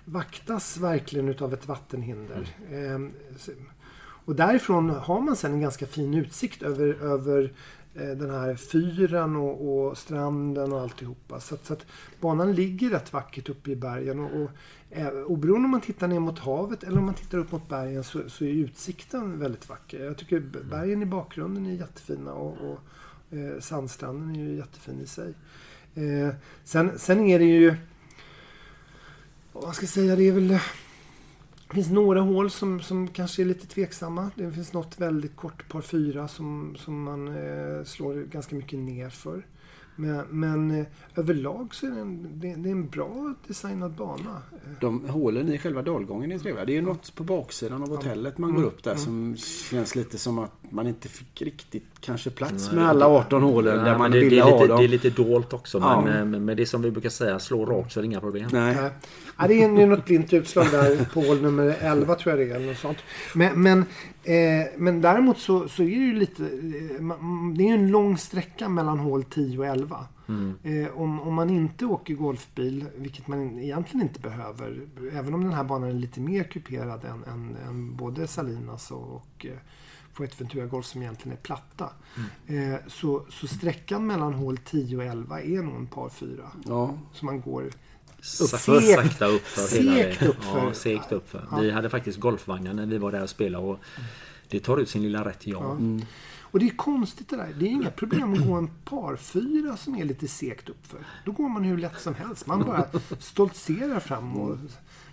[0.05, 2.49] vaktas verkligen utav ett vattenhinder.
[2.71, 2.99] Eh,
[3.37, 3.53] så-
[4.25, 7.53] och därifrån har man sen en ganska fin utsikt över, över
[7.95, 11.41] eh, den här fyren och, och stranden och alltihopa.
[11.41, 11.87] Så att, så att
[12.21, 14.21] banan ligger rätt vackert uppe i bergen.
[14.21, 14.51] Och, och,
[14.91, 18.05] eh, oberoende om man tittar ner mot havet eller om man tittar upp mot bergen
[18.05, 20.05] så, så är utsikten väldigt vacker.
[20.05, 20.41] Jag tycker
[20.71, 22.79] bergen i bakgrunden är jättefina och, och
[23.31, 25.35] eh, sandstranden är ju jättefin i sig.
[25.95, 27.75] Eh, sen, sen är det ju...
[29.53, 30.49] Vad ska jag säga, det är väl...
[31.69, 34.31] Det finns några hål som, som kanske är lite tveksamma.
[34.35, 39.11] Det finns något väldigt kort par fyra som, som man eh, slår ganska mycket ner
[39.11, 39.43] för.
[40.01, 40.87] Men, men eh,
[41.17, 44.43] överlag så är det en, det, det är en bra designad bana.
[44.81, 46.65] De hålen i själva dalgången är trevliga.
[46.65, 49.37] Det är något på baksidan av hotellet man går upp där som
[49.71, 53.99] känns lite som att man inte fick riktigt kanske plats med alla 18 hålen där
[53.99, 54.79] man det, det, ville är ha lite, dem.
[54.79, 55.79] det är lite dolt också.
[55.79, 56.01] Ja.
[56.01, 58.21] Men, men, men det är som vi brukar säga, slå rakt så är det inga
[58.21, 58.49] problem.
[58.53, 58.75] Nej.
[58.75, 58.91] Nej.
[59.39, 62.53] Ja, det det är något blint utslag där på hål nummer 11 tror jag det
[62.53, 62.57] är.
[62.57, 62.99] Eller något sånt.
[63.35, 63.85] Men, men,
[64.33, 66.45] eh, men däremot så, så är det ju lite...
[66.45, 66.51] Eh,
[67.55, 70.07] det är ju en lång sträcka mellan hål 10 och 11.
[70.63, 74.81] Eh, om, om man inte åker golfbil, vilket man egentligen inte behöver.
[75.13, 79.15] Även om den här banan är lite mer kuperad än, än, än både Salinas och,
[79.15, 79.59] och eh,
[80.13, 81.91] Fuerteventura Golf som egentligen är platta.
[82.47, 86.51] Eh, så, så sträckan mellan hål 10 och 11 är nog en par fyra.
[86.67, 86.95] Ja.
[87.13, 87.71] Så man går
[88.23, 90.59] Sakta, Segt- sakta uppför segt uppför.
[90.67, 91.47] Ja, segt uppför.
[91.61, 93.79] Vi hade faktiskt golfvagnar när vi var där och spelade och
[94.49, 95.79] det tar ut sin lilla rätt, ja.
[96.51, 97.55] Och det är konstigt det där.
[97.59, 100.99] Det är inga problem att gå en parfyra som är lite segt uppför.
[101.25, 102.47] Då går man hur lätt som helst.
[102.47, 102.85] Man bara
[103.19, 104.37] stoltserar fram.
[104.37, 104.57] Och,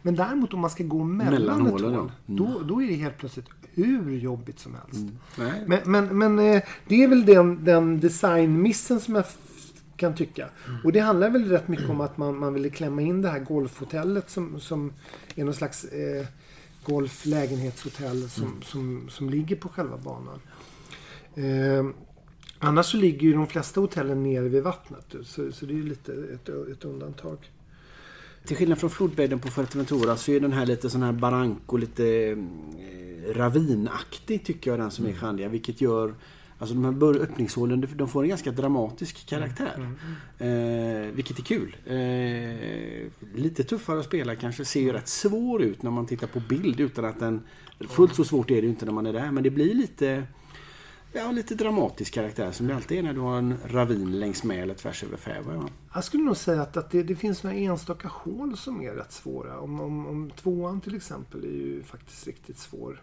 [0.01, 2.11] men däremot om man ska gå mellan, Mellan ett hålen, hål.
[2.25, 2.33] ja.
[2.35, 5.13] Då, då är det helt plötsligt hur jobbigt som helst.
[5.37, 5.63] Nej.
[5.67, 9.25] Men, men, men eh, det är väl den, den designmissen som jag
[9.97, 10.49] kan tycka.
[10.83, 13.39] Och det handlar väl rätt mycket om att man, man ville klämma in det här
[13.39, 14.93] golfhotellet som, som
[15.35, 16.25] är någon slags eh,
[16.83, 20.39] golflägenhetshotell som, som, som ligger på själva banan.
[21.35, 21.85] Eh,
[22.59, 25.15] annars så ligger ju de flesta hotellen nere vid vattnet.
[25.23, 27.37] Så, så det är ju lite ett, ett undantag.
[28.45, 32.05] Till skillnad från flodbädden på Fuerteventura så är den här lite sån här barranco, lite
[32.05, 35.47] eh, ravinaktig tycker jag den som är i Shandia.
[35.47, 36.13] Vilket gör
[36.59, 39.89] Alltså de här öppningshålen de får en ganska dramatisk karaktär.
[40.37, 41.75] Eh, vilket är kul.
[41.85, 44.65] Eh, lite tuffare att spela kanske.
[44.65, 47.41] Ser ju rätt svår ut när man tittar på bild utan att den...
[47.79, 50.23] Fullt så svårt är det ju inte när man är där men det blir lite...
[51.17, 54.63] Ja, lite dramatisk karaktär som det alltid är när du har en ravin längs med
[54.63, 55.69] eller tvärs över va?
[55.93, 59.11] Jag skulle nog säga att, att det, det finns några enstaka hål som är rätt
[59.11, 59.59] svåra.
[59.59, 63.01] Om, om, om tvåan till exempel är ju faktiskt riktigt svår.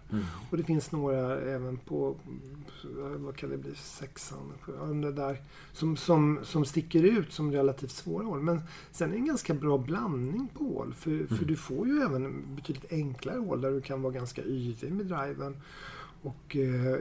[0.50, 5.40] Och det finns några även på, mm, vad kan det bli, sexan, sjuan, det där.
[5.72, 8.40] Som, som, som sticker ut som relativt svåra hål.
[8.40, 8.60] Men
[8.90, 10.94] sen är det en ganska bra blandning på hål.
[10.94, 14.92] För, för du får ju även betydligt enklare hål där du kan vara ganska yvig
[14.92, 15.56] med driven.
[16.22, 16.96] Och eh,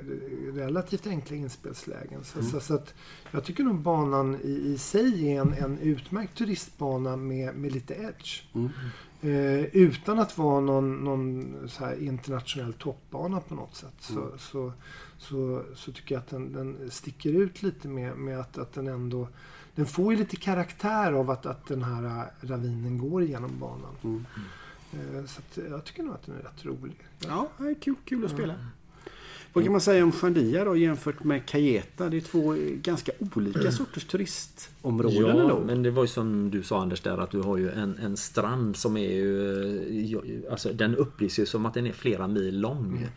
[0.53, 2.23] relativt enkla inspelslägen.
[2.23, 2.93] Så, så, så att
[3.31, 7.93] jag tycker nog banan i, i sig är en, en utmärkt turistbana med, med lite
[7.93, 8.43] edge.
[8.53, 8.69] Mm.
[9.21, 13.93] Eh, utan att vara någon, någon så här internationell toppbana på något sätt.
[13.99, 14.73] Så, så,
[15.17, 18.87] så, så tycker jag att den, den sticker ut lite med, med att, att den
[18.87, 19.27] ändå...
[19.75, 23.95] Den får ju lite karaktär av att, att den här eh, ravinen går igenom banan.
[24.03, 24.25] Mm.
[24.93, 26.97] Eh, så att jag tycker nog att den är rätt rolig.
[27.27, 28.55] Ja, det är kul, kul att spela.
[29.53, 32.09] Vad kan man säga om Chandia då jämfört med Cayeta?
[32.09, 35.59] Det är två ganska olika sorters turistområden Ja, ändå.
[35.65, 38.17] men det var ju som du sa Anders där att du har ju en, en
[38.17, 40.15] strand som är ju...
[40.45, 43.07] eh, Alltså den upplevs ju som att den är flera mil lång.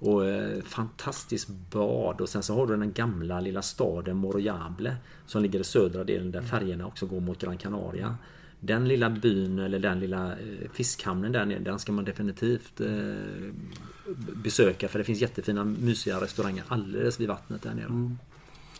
[0.00, 5.42] Och eh, fantastiskt bad och sen så har du den gamla lilla staden Morojable som
[5.42, 8.16] ligger i södra delen där färgerna också går mot Gran Canaria.
[8.60, 12.88] Den lilla byn eller den lilla eh, fiskhamnen där nere, den ska man definitivt eh,
[14.44, 18.16] besöka för det finns jättefina mysiga restauranger alldeles vid vattnet där nere.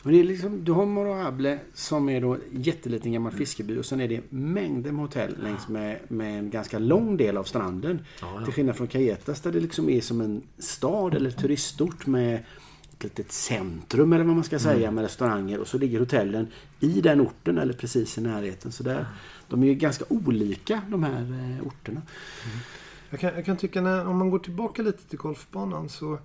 [0.02, 3.86] Men det är liksom, du har Morable som är då en jätteliten gammal fiskeby och
[3.86, 8.00] sen är det mängder med hotell längs med, med en ganska lång del av stranden.
[8.20, 8.44] Ja, ja.
[8.44, 12.44] Till skillnad från Cayetas där det liksom är som en stad eller turistort med
[13.04, 16.46] litet centrum eller vad man ska säga med restauranger och så ligger hotellen
[16.80, 18.72] i den orten eller precis i närheten.
[18.72, 19.06] Så där,
[19.48, 22.02] de är ju ganska olika de här eh, orterna.
[23.10, 26.18] Jag kan, jag kan tycka när, om man går tillbaka lite till golfbanan så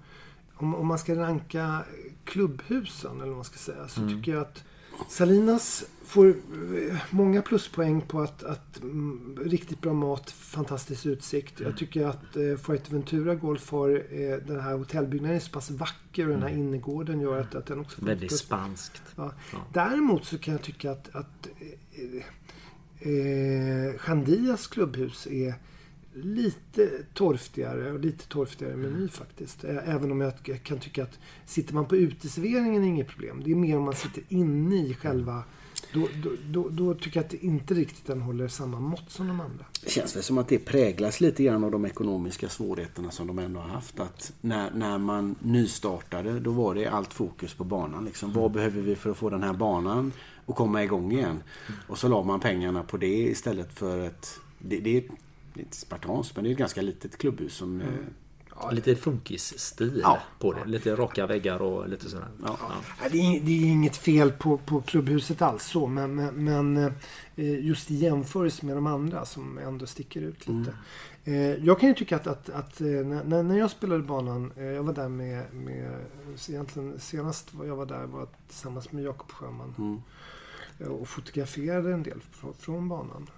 [0.55, 1.83] om, om man ska ranka
[2.23, 4.63] klubbhusen eller vad man ska säga så tycker jag att
[5.09, 11.59] Salinas får eh, många pluspoäng på att, att mm, riktigt bra mat, fantastisk utsikt.
[11.59, 16.27] Jag tycker att eh, Fuerteventura Golf har eh, den här hotellbyggnaden är så pass vacker
[16.27, 19.01] och den här innergården gör att, att den också får Väldigt spanskt.
[19.15, 19.31] Ja.
[19.53, 19.59] Ja.
[19.73, 21.47] Däremot så kan jag tycka att, att
[21.91, 25.55] eh, eh, Chandias klubbhus är
[26.15, 29.63] lite torftigare och lite torftigare meny faktiskt.
[29.63, 30.33] Ä- Även om jag
[30.63, 33.41] kan tycka att sitter man på uteserveringen är det inget problem.
[33.45, 35.43] Det är mer om man sitter inne i själva
[35.93, 39.27] då, då, då, då tycker jag att det inte riktigt den håller samma mått som
[39.27, 39.65] de andra.
[39.83, 43.39] Det känns väl som att det präglas lite grann av de ekonomiska svårigheterna som de
[43.39, 43.99] ändå har haft.
[43.99, 48.05] Att när, när man nystartade då var det allt fokus på banan.
[48.05, 48.33] Liksom.
[48.33, 50.11] Vad behöver vi för att få den här banan
[50.45, 51.43] att komma igång igen?
[51.87, 54.39] Och så la man pengarna på det istället för ett...
[54.59, 55.03] Det, det
[55.61, 57.81] inte spartanskt men det är ett ganska litet klubbhus som...
[57.81, 57.87] eh,
[58.71, 60.19] Lite funkisstil Ja.
[60.39, 60.65] på det.
[60.65, 62.27] Lite raka väggar och lite sådär.
[62.45, 62.57] Ja.
[62.61, 63.09] Ja.
[63.11, 66.77] Det är, det är inget fel på, på klubbhuset alls så, men, men, men
[67.35, 70.73] eh, just i jämförelse med de andra som ändå sticker ut lite.
[71.23, 71.35] Eh,
[71.65, 75.09] Jag kan ju tycka att, att, att när, när jag spelade banan, jag var där
[75.09, 75.99] med, med
[76.49, 80.01] egentligen senast jag var där var tillsammans med Jakob Sjöman Mm.
[80.99, 82.21] och fotograferade en del
[82.59, 83.29] från banan.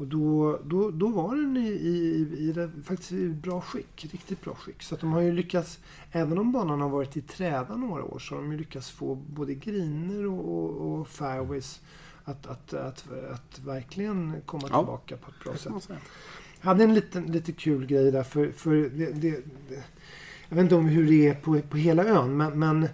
[0.00, 4.40] Och då, då, då var den i, i, i, det- faktiskt i bra skick, riktigt
[4.44, 4.82] bra skick.
[4.82, 5.78] Så att de har ju lyckats,
[6.12, 9.14] även om banan har varit i träda några år, så har de ju lyckats få
[9.14, 11.80] både griner och, och, och fairways
[12.24, 14.78] att, att, att, att verkligen komma Ja.
[14.78, 15.82] tillbaka på ett bra sätt.
[15.84, 15.98] säga.
[16.60, 19.30] Jag hade en liten, lite kul grej där för, för det, det,
[19.68, 19.84] det,
[20.48, 22.88] jag vet inte om hur det är på, på hela ön men, men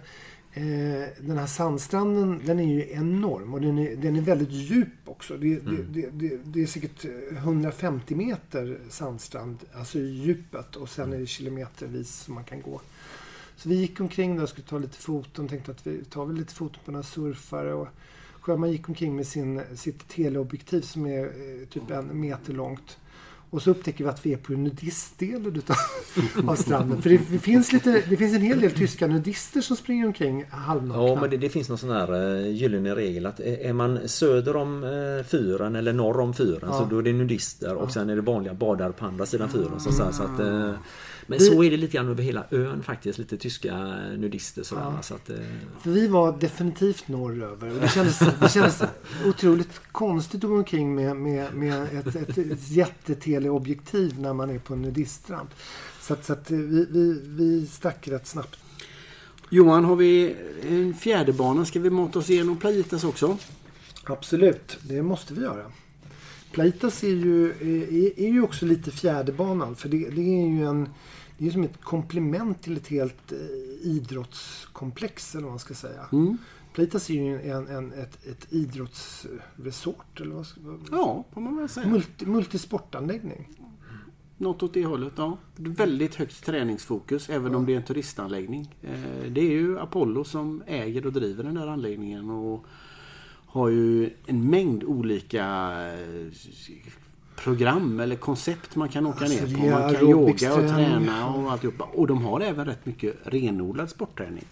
[1.19, 5.37] den här sandstranden den är ju enorm och den är, den är väldigt djup också.
[5.37, 11.13] Det, det, det, det, det är säkert 150 meter sandstrand, alltså i djupet och sen
[11.13, 12.81] är det kilometervis som man kan gå.
[13.57, 15.47] Så vi gick omkring där och skulle ta lite foton.
[15.47, 17.73] Tänkte att vi tar väl lite foton på några surfare.
[17.73, 17.87] Och
[18.41, 22.97] Sjöman gick omkring med sin, sitt teleobjektiv som är eh, typ en meter långt.
[23.49, 25.75] Och så upptäcker vi att vi är på nudistdelen utav,
[26.47, 27.01] av stranden.
[27.01, 30.45] För det, det, finns lite, det finns en hel del tyska nudister som springer omkring
[30.49, 31.03] halvnakna.
[31.03, 34.55] Ja, men det, det finns någon sån här uh, gyllene regel att är man söder
[34.55, 36.73] om eh, fyren eller norr om fyren Ja.
[36.73, 39.79] så då är det nudister och sen är det vanliga badare på andra sidan fyren.
[39.79, 40.73] Så, så, så att, eh,
[41.27, 43.19] men Vi- så är det lite grann över hela ön faktiskt.
[43.19, 43.77] Lite tyska
[44.17, 44.81] nudister sådär.
[44.95, 45.01] Ja.
[45.01, 45.35] Så att, eh,
[45.81, 47.69] För vi var definitivt norröver.
[47.75, 48.81] Och det, kändes, det kändes
[49.25, 54.59] otroligt konstigt att gå omkring med, med, med ett, ett, ett jätteteleobjektiv när man är
[54.59, 55.49] på en nudiststrand.
[56.01, 58.57] Så, att, så att vi, vi, vi stack rätt snabbt.
[59.49, 60.35] Johan, har vi
[60.69, 61.65] en fjärde bana?
[61.65, 63.37] Ska vi mata oss igenom Playitas också?
[64.03, 65.71] Absolut, det måste vi göra.
[66.51, 69.75] Plaitas är ju, är, är ju också lite fjärdebanan.
[69.75, 70.89] För det, det är ju en,
[71.37, 73.37] det är som ett komplement till ett helt eh,
[73.81, 76.05] idrottskomplex eller vad man ska säga.
[76.11, 76.37] Mm.
[76.73, 80.21] Plaitas är ju en, en, ett, ett idrottsresort.
[80.21, 81.87] Eller vad ska, vad, Ja, får man väl säga.
[81.87, 83.49] multi, multisportanläggning.
[84.37, 85.37] Något åt det hållet, ja.
[85.55, 88.75] Väldigt högt träningsfokus, även om det är en turistanläggning.
[88.81, 92.65] Eh, Det är ju Apollo som äger och driver den där anläggningen och
[93.45, 95.45] har ju en mängd olika
[95.93, 96.31] eh,
[97.43, 99.65] program eller koncept man kan åka Alltså, ner det på.
[99.69, 101.83] Man kan yoga och träna och alltihopa.
[101.93, 104.43] Och de har även rätt mycket renodlad sportträning.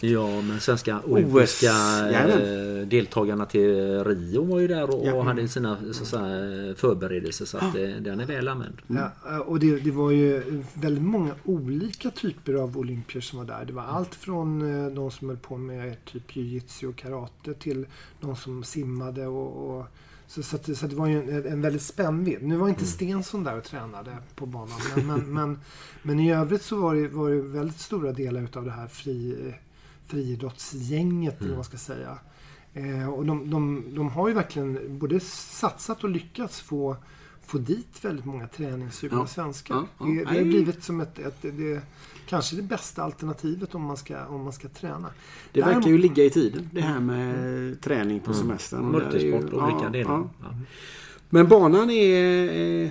[0.00, 1.66] Ja, men svenska olympiska
[2.10, 5.14] eh, deltagarna till Rio var ju där och, Ja.
[5.14, 8.76] och hade sina så att säga, förberedelser så att eh, den är väl använd.
[8.86, 13.64] Ja, och det, det var ju väldigt många olika typer av olympier som var där.
[13.64, 17.86] Det var allt från eh, de som höll på med typ jiu-jitsu och karate till
[18.20, 19.86] de som simmade och, och
[20.26, 22.42] så, så, att, så att det var ju en, en väldigt spännvidd.
[22.42, 24.78] Nu var inte Stensson där och tränade på banan.
[24.96, 25.60] Men, men, men,
[26.02, 29.54] men i övrigt så var det, var det väldigt stora delar utav det här fri,
[30.06, 32.18] friidrottsgänget, eller vad man ska säga.
[32.74, 36.96] Eh, och de, de, de har ju verkligen både satsat och lyckats få,
[37.46, 39.26] få dit väldigt många träningssugna Ja.
[39.26, 39.74] svenskar.
[39.74, 40.06] Ja, ja.
[40.06, 41.80] Det, det har blivit som ett, ett det,
[42.26, 45.08] kanske det bästa alternativet om man ska, om man ska träna.
[45.52, 48.94] Det Däremot- verkar ju ligga i tiden, det här med träning på semestern.
[48.94, 50.10] Och där är ju- Multisport och olika ja, delar.
[50.12, 50.30] ja.
[50.42, 50.54] Ja.
[51.30, 52.82] Men banan är...
[52.84, 52.90] eh,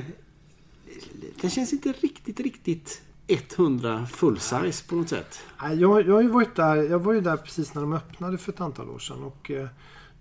[1.42, 5.40] Den känns inte riktigt, riktigt 100 full size på något sätt.
[5.62, 8.38] Nej, Jag, jag har ju varit där, jag var ju där precis när de öppnade
[8.38, 9.24] för ett antal år sedan.
[9.24, 9.68] Och eh,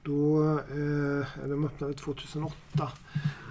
[0.02, 2.92] då, eh, de öppnade 2008.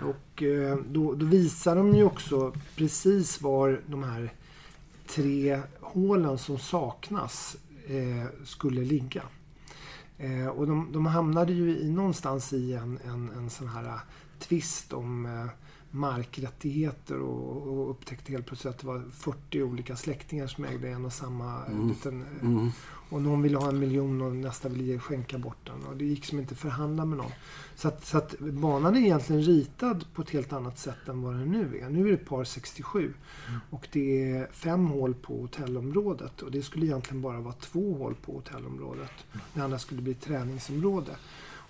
[0.01, 4.33] Och eh, då, då visar de ju också precis var de här
[5.07, 9.23] tre hålen som saknas eh, skulle ligga.
[10.17, 13.99] Eh, och de, de hamnade ju i, någonstans i en, en, en sån här eh,
[14.39, 15.45] tvist om eh,
[15.91, 21.05] markrättigheter och, och upptäckte helt plötsligt att det var 40 olika släktingar som ägde en
[21.05, 22.21] och samma eh, liten...
[22.21, 22.69] eh, Mm.
[23.11, 25.85] Och någon ville ha en miljon och nästa ville skänka bort den.
[25.85, 27.31] Och det gick som inte att förhandla med någon.
[27.75, 31.33] Så att, så att banan är egentligen ritad på ett helt annat sätt än vad
[31.33, 31.89] den nu är.
[31.89, 33.13] Nu är det par 67.
[33.69, 36.41] Och det är fem hål på hotellområdet.
[36.41, 39.11] Och det skulle egentligen bara vara två hål på hotellområdet.
[39.53, 41.11] Det andra skulle bli träningsområde.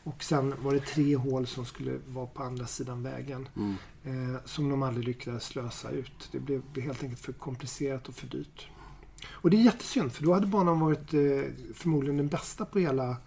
[0.04, 3.48] Och sen var det tre hål som skulle vara på andra sidan vägen.
[3.56, 3.76] Mm.
[4.04, 6.30] Eh, som de aldrig lyckades lösa ut.
[6.32, 8.68] Det blev helt enkelt för komplicerat och för dyrt.
[9.30, 11.20] Och det är jättesynd för då hade banan varit eh,
[11.74, 13.18] förmodligen den bästa på hela,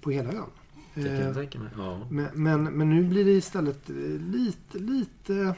[0.00, 0.50] på hela ön.
[0.94, 1.68] Det kan Eh, jag tänka mig.
[1.76, 2.06] Ja.
[2.10, 5.54] men, men, men nu blir det istället eh, lite, lite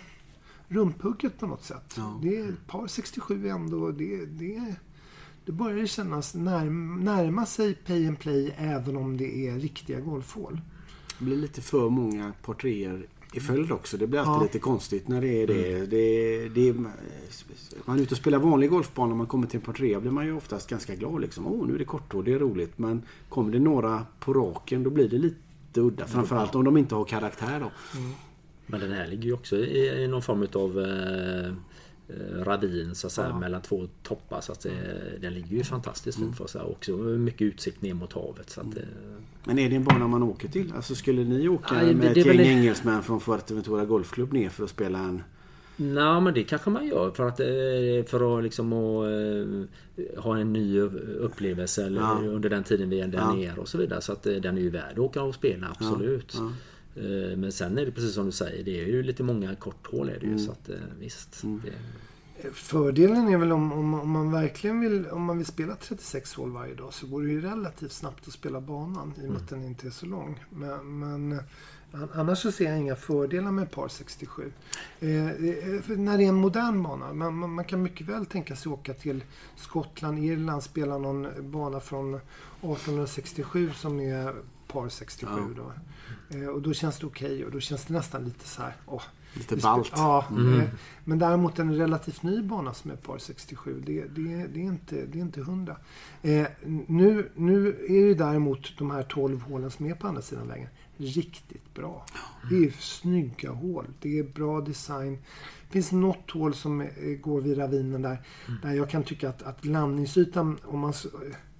[0.69, 1.95] rumphugget på något sätt.
[1.97, 2.19] Ja.
[2.23, 3.91] Det är ett par 67 ändå.
[3.91, 4.75] Det, det,
[5.45, 10.61] det börjar kännas närm, närma sig pay and play även om det är riktiga golfhål.
[11.19, 13.97] Det blir lite för många porträtter i följd också.
[13.97, 14.43] Det blir alltid Ja.
[14.43, 15.87] lite konstigt när det är det.
[15.87, 16.73] det, det
[17.85, 20.27] man är ute och spelar vanlig golfbana och man kommer till en portré blir man
[20.27, 21.21] ju oftast ganska glad.
[21.21, 21.47] Liksom.
[21.47, 22.79] Åh, nu är det korthål, det är roligt.
[22.79, 26.07] Men kommer det några på raken då blir det lite udda.
[26.07, 27.71] Framförallt om de inte har karaktär då.
[28.67, 31.53] Men den här ligger ju också i, i någon form av eh, eh,
[32.45, 33.39] ravin så att säga, Ja.
[33.39, 34.41] mellan två toppar.
[34.41, 34.71] Så att det,
[35.21, 36.61] den ligger ju fantastiskt fint för sig.
[36.61, 38.51] Också mycket utsikt ner mot havet.
[38.51, 38.83] Så att, eh,
[39.45, 40.73] Men är det en bana man åker till?
[40.77, 44.33] Alltså skulle ni åka Nej, med det ett väl gäng det- engelsmän från Fuerteventura Golfklubb
[44.33, 45.23] ner för att spela en...
[45.77, 47.47] Nej men det kanske man gör för att, eh,
[48.11, 52.19] för att liksom att, eh, ha en ny upplevelse Ja.
[52.23, 53.35] under den tiden vi är där Ja.
[53.35, 54.01] nere och så vidare.
[54.01, 56.35] Så att eh, den är ju värd att åka och spela, absolut.
[56.39, 56.53] Ja.
[56.97, 60.09] Eh, Men sen är det precis som du säger, det är ju lite många korthål
[60.09, 60.39] är det Mm.
[60.39, 60.45] ju.
[60.45, 61.43] Så att eh, visst.
[61.43, 61.73] Det,
[62.53, 66.51] Fördelen är väl om, om, om man verkligen vill, om man vill spela 36 hål
[66.53, 69.49] varje dag så går det ju relativt snabbt att spela banan i och med att
[69.49, 70.45] den inte är så lång.
[70.51, 74.53] Men, men eh, annars så ser jag inga fördelar med par 67.
[75.01, 78.73] Eh, när det är en modern bana, man, man, man kan mycket väl tänka sig
[78.73, 79.25] åka till
[79.57, 84.35] Skottland, Irland, spela någon bana från 1867 som är
[84.73, 85.63] par 67 Ja.
[86.31, 86.39] då.
[86.39, 89.03] Eh, och då känns det okej och då känns det nästan lite så här, åh,
[89.35, 89.93] Lite ballt.
[89.97, 90.61] Ja, Mm.
[90.61, 90.69] eh,
[91.05, 95.07] men däremot en relativt ny bana som är par 67, det, det, det, är, inte,
[95.07, 95.77] det är inte hundra.
[96.23, 96.47] Eh,
[96.87, 100.69] nu, nu är ju däremot de här 12 hålen som är på andra sidan vägen
[100.97, 102.05] riktigt bra.
[102.51, 105.19] Det är snygga hål, det är bra design.
[105.67, 106.89] Det finns något hål som eh,
[107.21, 108.19] går vid ravinen där,
[108.63, 111.07] där jag kan tycka att, att landningsytan, om man s-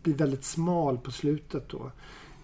[0.03, 1.93] blir väldigt smal på slutet då,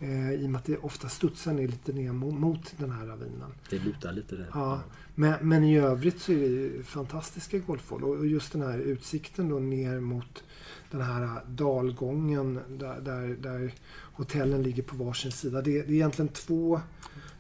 [0.01, 3.53] eh, i och med att det ofta studsar ner lite ner mot, den här ravinen.
[3.71, 4.49] det lutar lite där.
[4.53, 4.81] Ja,
[5.15, 8.05] men, men i övrigt så är det ju fantastiska golfhål.
[8.05, 10.45] Och just den här utsikten då ner mot
[10.91, 13.75] den här dalgången där, där, där
[14.13, 15.63] hotellen ligger på varsin sida.
[15.63, 16.81] Det, det är egentligen två,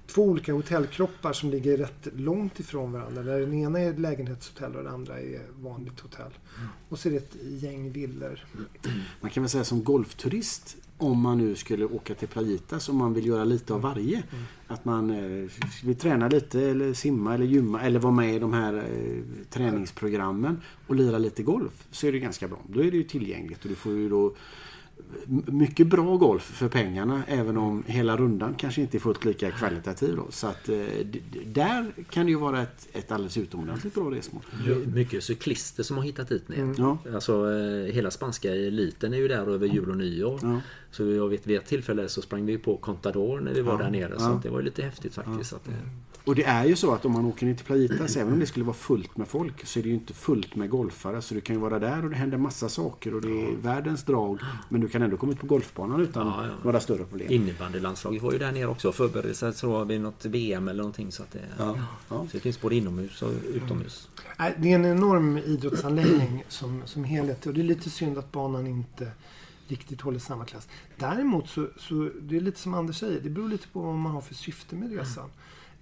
[0.06, 3.22] två olika hotellkroppar som ligger rätt långt ifrån varandra.
[3.22, 6.32] Där den ena är lägenhetshotell och den andra är vanligt hotell.
[6.88, 8.44] Och så är det ett gäng villor.
[9.20, 13.14] Man kan väl säga som golfturist om man nu skulle åka till Playitas om man
[13.14, 14.22] vill göra lite av varje.
[14.66, 15.50] Att man eh,
[15.84, 20.60] vill träna lite eller simma eller gymma eller vara med i de här eh, träningsprogrammen
[20.86, 22.58] och lira lite golf så är det ganska bra.
[22.68, 24.34] Då är det ju tillgängligt och du får ju då
[25.46, 30.16] mycket bra golf för pengarna även om hela rundan kanske inte är fullt lika kvalitativ.
[30.16, 30.26] Då.
[30.30, 30.76] Så att eh,
[31.46, 34.42] där kan det ju vara ett, ett alldeles utomordentligt bra resmål.
[34.66, 36.74] My- Mycket cyklister som har hittat dit ner.
[36.78, 36.98] Ja.
[37.14, 40.40] Alltså eh, hela spanska eliten är ju där över jul och nyår.
[40.42, 40.60] Ja.
[40.90, 43.78] Så jag vet vid ett tillfälle så sprang vi på Contador när vi var Ja.
[43.78, 44.18] där nere.
[44.18, 45.52] Så det var lite häftigt faktiskt.
[45.52, 45.72] Att det,
[46.26, 48.46] Och det är ju så att om man åker ner till Playitas, även om det
[48.46, 51.22] skulle vara fullt med folk, så är det ju inte fullt med golfare.
[51.22, 54.02] Så du kan ju vara där och det händer massa saker och det är världens
[54.02, 54.40] drag.
[54.68, 56.52] Men du kan ändå komma ut på golfbanan utan Ja, ja.
[56.64, 57.32] några större problem.
[57.32, 61.12] Innebandylandslaget var ju där nere också och förberedde sig så vid något VM eller någonting.
[61.12, 61.78] Så, att det, Ja.
[62.08, 62.16] Ja.
[62.26, 64.08] så det finns både inomhus och utomhus.
[64.58, 68.66] Det är en enorm idrottsanläggning som, som helhet och det är lite synd att banan
[68.66, 69.10] inte
[69.68, 70.68] riktigt håller samma klass.
[70.96, 74.12] Däremot så, så det är lite som Anders säger, det beror lite på vad man
[74.12, 75.24] har för syfte med resan.
[75.24, 75.30] Eh,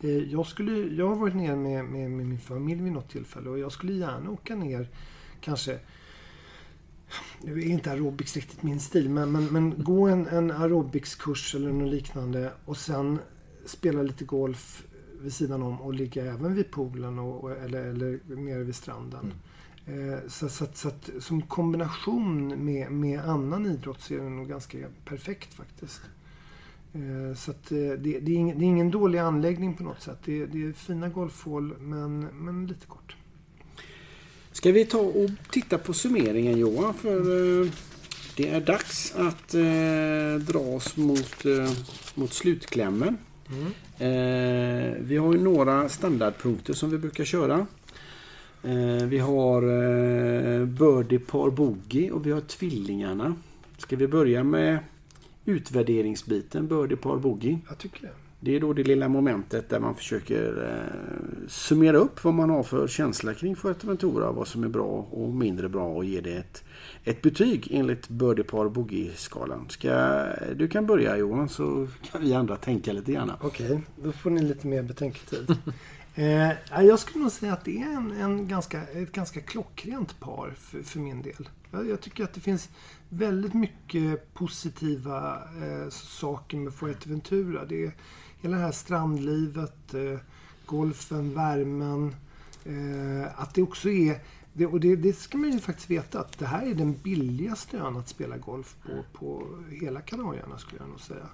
[0.08, 3.58] Jag, skulle, jag har varit ner med, med, med min familj vid något tillfälle och
[3.58, 4.88] jag skulle gärna åka ner
[5.40, 5.78] kanske
[7.40, 11.72] nu är inte aerobics riktigt min stil, men, men, men gå en, en aerobicskurs eller
[11.72, 13.18] något liknande och sen
[13.66, 14.84] spela lite golf
[15.20, 19.32] vid sidan om och ligga även vid poolen och, eller, eller nere vid stranden.
[19.86, 24.48] Eh, så, så, så att som kombination med, med annan idrott så är det nog
[24.48, 26.00] ganska perfekt faktiskt.
[26.94, 30.18] Eh, så eh, det, det, är ingen, det är ingen dålig anläggning på något sätt.
[30.24, 33.16] Det, det är fina golfhål men, men lite kort.
[34.52, 36.94] Ska vi ta och titta på summeringen Johan?
[36.94, 37.18] För
[37.62, 37.70] eh,
[38.36, 41.70] det är dags att eh, dra oss mot, eh,
[42.14, 43.16] mot slutklämmen.
[43.98, 47.66] Eh, vi har ju några standardpunkter som vi brukar köra.
[49.06, 53.34] Vi har eh, Birdie Par Boogie och vi har Tvillingarna.
[53.78, 54.78] Ska vi börja med
[55.44, 57.58] utvärderingsbiten Birdie Par Boogie?
[57.68, 58.12] Jag tycker det.
[58.44, 62.62] Det är då det lilla momentet där man försöker eh, summera upp vad man har
[62.62, 64.32] för känsla kring Fuerteventura.
[64.32, 66.64] Vad som är bra och mindre bra och ge det ett,
[67.04, 69.66] ett betyg enligt birdie-par boogie-skalan.
[69.68, 70.24] Ska,
[70.56, 73.32] du kan börja Johan så kan vi andra tänka lite grann.
[73.40, 75.56] Okej, då får ni lite mer betänketid.
[76.14, 80.54] eh, jag skulle nog säga att det är en, en ganska, ett ganska klockrent par
[80.58, 81.48] för, för min del.
[81.82, 82.68] Jag, tycker att det finns
[83.08, 87.64] väldigt mycket positiva eh, saker med Fuerteventura.
[87.64, 87.92] Det är
[88.40, 90.18] hela det här strandlivet, eh,
[90.66, 92.16] golfen, värmen.
[92.64, 94.20] Eh, att det också är
[94.52, 97.78] det, och det, det, ska man ju faktiskt veta att det här är den billigaste
[97.78, 101.28] ön att spela golf på, på hela Kanarieöarna skulle jag nog säga.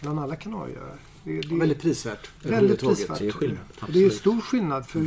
[0.00, 0.96] Bland alla Kanarieöar.
[1.24, 2.30] Det, det, väldigt prisvärt.
[2.42, 3.18] Väldigt prisvärt.
[3.18, 4.86] Det är, skillnad, det är stor skillnad.
[4.86, 5.06] För eh,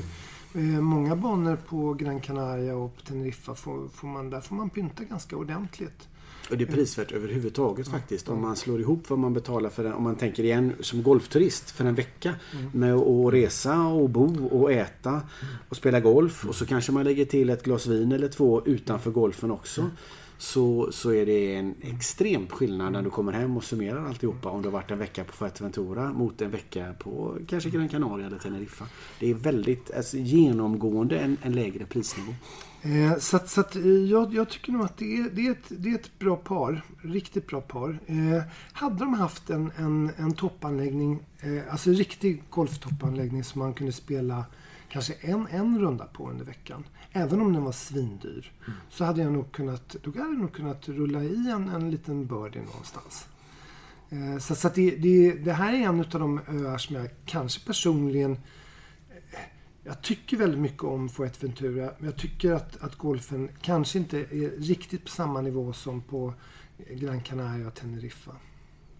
[0.62, 5.04] många banor på Gran Canaria och på Teneriffa får, får man, där får man pynta
[5.04, 6.08] ganska ordentligt.
[6.50, 8.30] Och det är prisvärt överhuvudtaget faktiskt.
[8.30, 11.72] Om man slår ihop vad man betalar för den, om man tänker igen som golfturist
[11.72, 12.36] för en vecka.
[12.54, 12.72] Mm.
[12.74, 15.22] Med att resa och bo och äta
[15.70, 16.46] och spela golf.
[16.46, 19.90] Och så kanske man lägger till ett glas vin eller två utanför golfen också.
[20.44, 24.50] Så, så är det en extrem skillnad när du kommer hem och summerar alltihopa.
[24.50, 28.28] Om du har varit en vecka på Fuerteventura mot en vecka på kanske Gran Canaria
[28.28, 28.86] eller Teneriffa.
[29.20, 32.34] Det är väldigt alltså, genomgående en, en lägre prisnivå.
[32.82, 35.52] Eh, så att, så att, eh, jag, jag, tycker nog att det är, det, är
[35.52, 36.82] ett, det är ett bra par.
[37.02, 38.00] Riktigt bra par.
[38.06, 43.74] Eh, hade de haft en, en, en toppanläggning, eh, alltså en riktig golftoppanläggning som man
[43.74, 44.46] kunde spela
[44.94, 46.84] kanske en, en runda på under veckan.
[47.12, 48.52] Även om den var svindyr.
[48.68, 48.80] Mm.
[48.90, 52.28] Så hade jag nog kunnat, då hade jag nog kunnat rulla i en, en liten
[52.28, 53.28] birdie någonstans.
[54.10, 57.68] Eh, så, så det, det, det här är en av de öar som jag kanske
[57.68, 58.38] personligen
[59.84, 61.92] jag tycker väldigt mycket om Fuerteventura.
[61.98, 66.34] Men jag tycker att, att golfen kanske inte är riktigt på samma nivå som på
[66.90, 68.32] Gran Canaria och Teneriffa.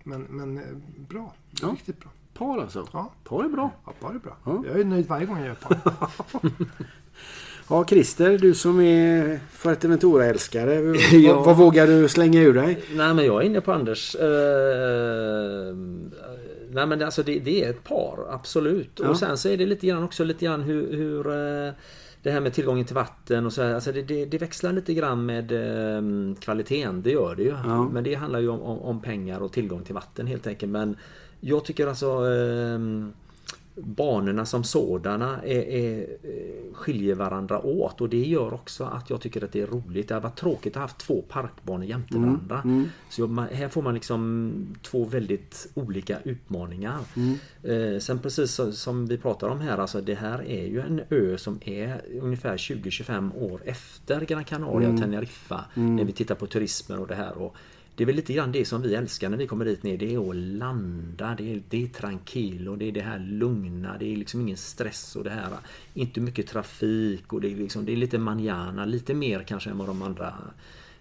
[0.04, 1.34] Men, men eh, bra.
[1.62, 1.68] Ja.
[1.68, 2.10] Riktigt bra.
[2.34, 2.88] Par alltså?
[2.94, 3.12] Ja.
[3.24, 3.72] Par är bra.
[3.86, 4.38] Ja, par är bra.
[4.46, 4.64] Ja.
[4.68, 5.78] Jag är nöjd varje gång jag gör par.
[7.70, 10.96] ja, Christer, du som är Fuerteventura-älskare.
[11.12, 11.36] ja.
[11.36, 12.84] vad, vad, vågar du slänga ur dig?
[12.94, 14.16] Nej, men jag är inne på Anders.
[14.16, 15.76] Uh,
[16.74, 19.00] Nej men alltså det, det är ett par, absolut.
[19.04, 19.10] Ja.
[19.10, 21.74] Och sen så är det lite grann också lite grann hur, hur eh,
[22.24, 24.94] det här med tillgången till vatten och så här, alltså det, det, det, växlar lite
[24.94, 27.50] grann med eh, kvaliteten, det gör det ju.
[27.50, 27.90] Ja.
[27.90, 30.72] Men det handlar ju om, om, om, pengar och tillgång till vatten helt enkelt.
[30.72, 30.98] Men
[31.44, 32.80] jag tycker alltså eh,
[33.76, 39.22] banorna som sådana är, är, eh, skiljer varandra åt och det gör också att jag
[39.22, 40.08] tycker att det är roligt.
[40.08, 42.62] Det har varit tråkigt att ha haft två parkbanor jämte mm, varandra.
[42.64, 42.90] Mm.
[43.10, 47.00] Så här får man liksom två väldigt olika utmaningar.
[47.16, 47.38] Mm.
[47.64, 51.38] Eh, sen precis som vi pratar om här, alltså det här är ju en ö
[51.38, 55.02] som är ungefär 20-25 år efter Gran Canaria och mm.
[55.02, 55.66] Teneriffa.
[55.76, 55.96] Mm.
[55.96, 57.38] När vi tittar på turismen och det här.
[57.38, 57.56] Och
[57.96, 59.98] det är väl lite grann det som vi älskar när vi kommer dit ner.
[59.98, 63.98] Det är att landa, det är, det är tranquilo, och det är det här lugna.
[63.98, 65.50] Det är liksom ingen stress och det här.
[65.94, 69.78] Inte mycket trafik och det är, liksom, det är lite manjana, lite mer kanske än
[69.78, 70.34] vad de andra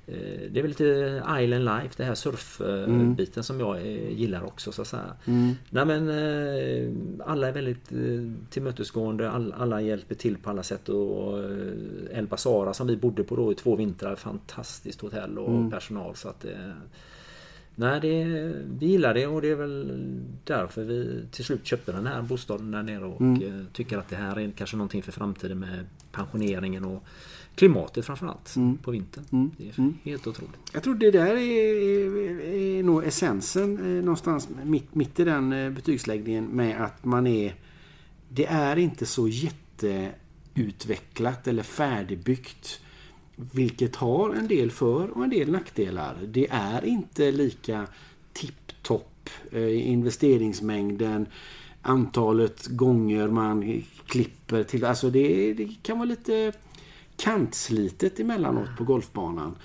[0.07, 3.43] det är väl lite island life, det här surfbiten mm.
[3.43, 5.15] som jag eh, gillar också så att säga.
[5.25, 5.53] Mm.
[5.71, 7.91] Nej men eh, alla är väldigt
[8.51, 11.39] tillmötesgående, alla hjälper till på alla sätt och
[12.13, 15.71] El Basara som vi bodde på då i två vintrar, fantastiskt hotell och mm.
[15.71, 16.47] personal så att
[17.75, 18.25] Nej, det,
[18.79, 20.01] vi gillar det och det är väl
[20.45, 23.67] därför vi till slut köpte den här bostaden där nere och mm.
[23.73, 27.05] tycker att det här är kanske någonting för framtiden med pensioneringen och
[27.55, 28.79] klimatet framförallt mm.
[28.79, 29.25] på vintern.
[29.33, 29.51] Mm.
[29.57, 29.99] Det är mm.
[30.05, 30.61] helt otroligt.
[30.73, 35.53] Jag tror det där är, är, är nog essensen eh, någonstans mitt, mitt i den
[35.53, 37.55] eh, betygsläggningen med att man är
[38.29, 42.81] Det är inte så jätteutvecklat eller färdigbyggt.
[43.37, 46.17] Vilket har en del för och en del nackdelar.
[46.27, 47.87] Det är inte lika
[48.33, 51.27] tipptopp eh, investeringsmängden
[51.83, 54.85] antalet gånger man klipper till.
[54.85, 56.53] Alltså det, det kan vara lite
[57.23, 59.57] kantslitet emellanåt på golfbanan.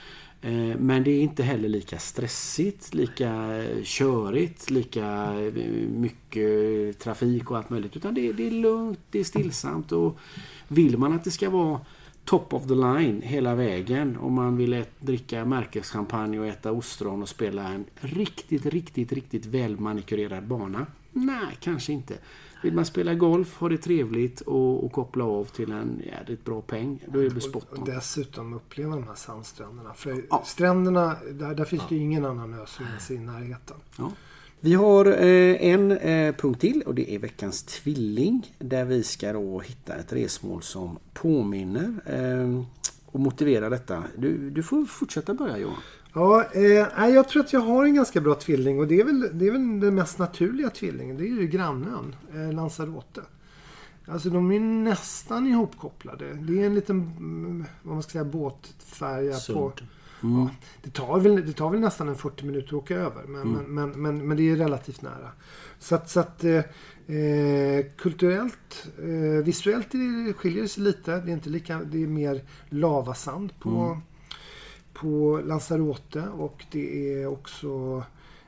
[0.41, 5.53] Eh, men det är inte heller lika stressigt, lika eh, körigt, lika eh,
[5.89, 7.95] mycket trafik och allt möjligt.
[7.95, 10.17] Utan det är, det är lugnt, det är stillsamt och
[10.67, 11.79] vill man att det ska vara
[12.25, 17.29] top of the line hela vägen om man vill dricka märkeschampagne och äta ostron och
[17.29, 20.85] spela en riktigt, riktigt, riktigt välmanikurerad bana.
[21.11, 22.17] Nej, kanske inte.
[22.67, 26.61] Vill man spela golf, ha det trevligt och, och koppla av till en jädrigt bra
[26.61, 27.03] peng.
[27.07, 29.93] Då är det spot Och dessutom uppleva de här sandstränderna.
[29.93, 30.43] För ja.
[30.45, 31.85] stränderna, där, där finns ja.
[31.89, 33.77] det ju ingen annan ö som finns i närheten.
[33.97, 34.11] Ja.
[34.59, 38.55] Vi har eh, en eh, punkt till och det är veckans tvilling.
[38.59, 42.63] Där vi ska då hitta ett resmål som påminner eh,
[43.05, 44.03] och motivera detta.
[44.17, 45.81] Du, du får fortsätta börja Johan.
[46.17, 49.29] Ja, eh, jag tror att jag har en ganska bra tvilling och det är väl,
[49.33, 51.17] det är väl den mest naturliga tvillingen.
[51.17, 53.21] Det är ju grannön, eh, Lanzarote.
[54.07, 56.33] Alltså de är nästan ihopkopplade.
[56.33, 59.39] Det är en liten, mm, vad man ska säga, båtfärja på...
[59.39, 59.89] Sund.
[60.21, 60.49] Ja,
[60.83, 63.23] det, tar väl, det tar väl nästan en 40 minuter att åka över.
[63.27, 65.31] Men, men, men, men, men det är relativt nära.
[65.79, 66.63] Så att, så att eh,
[67.15, 71.11] eh, kulturellt, eh, visuellt det, skiljer det sig lite.
[71.11, 74.01] Det är inte lika, det är mer lavasand på,
[74.99, 78.03] på Lanzarote och det är också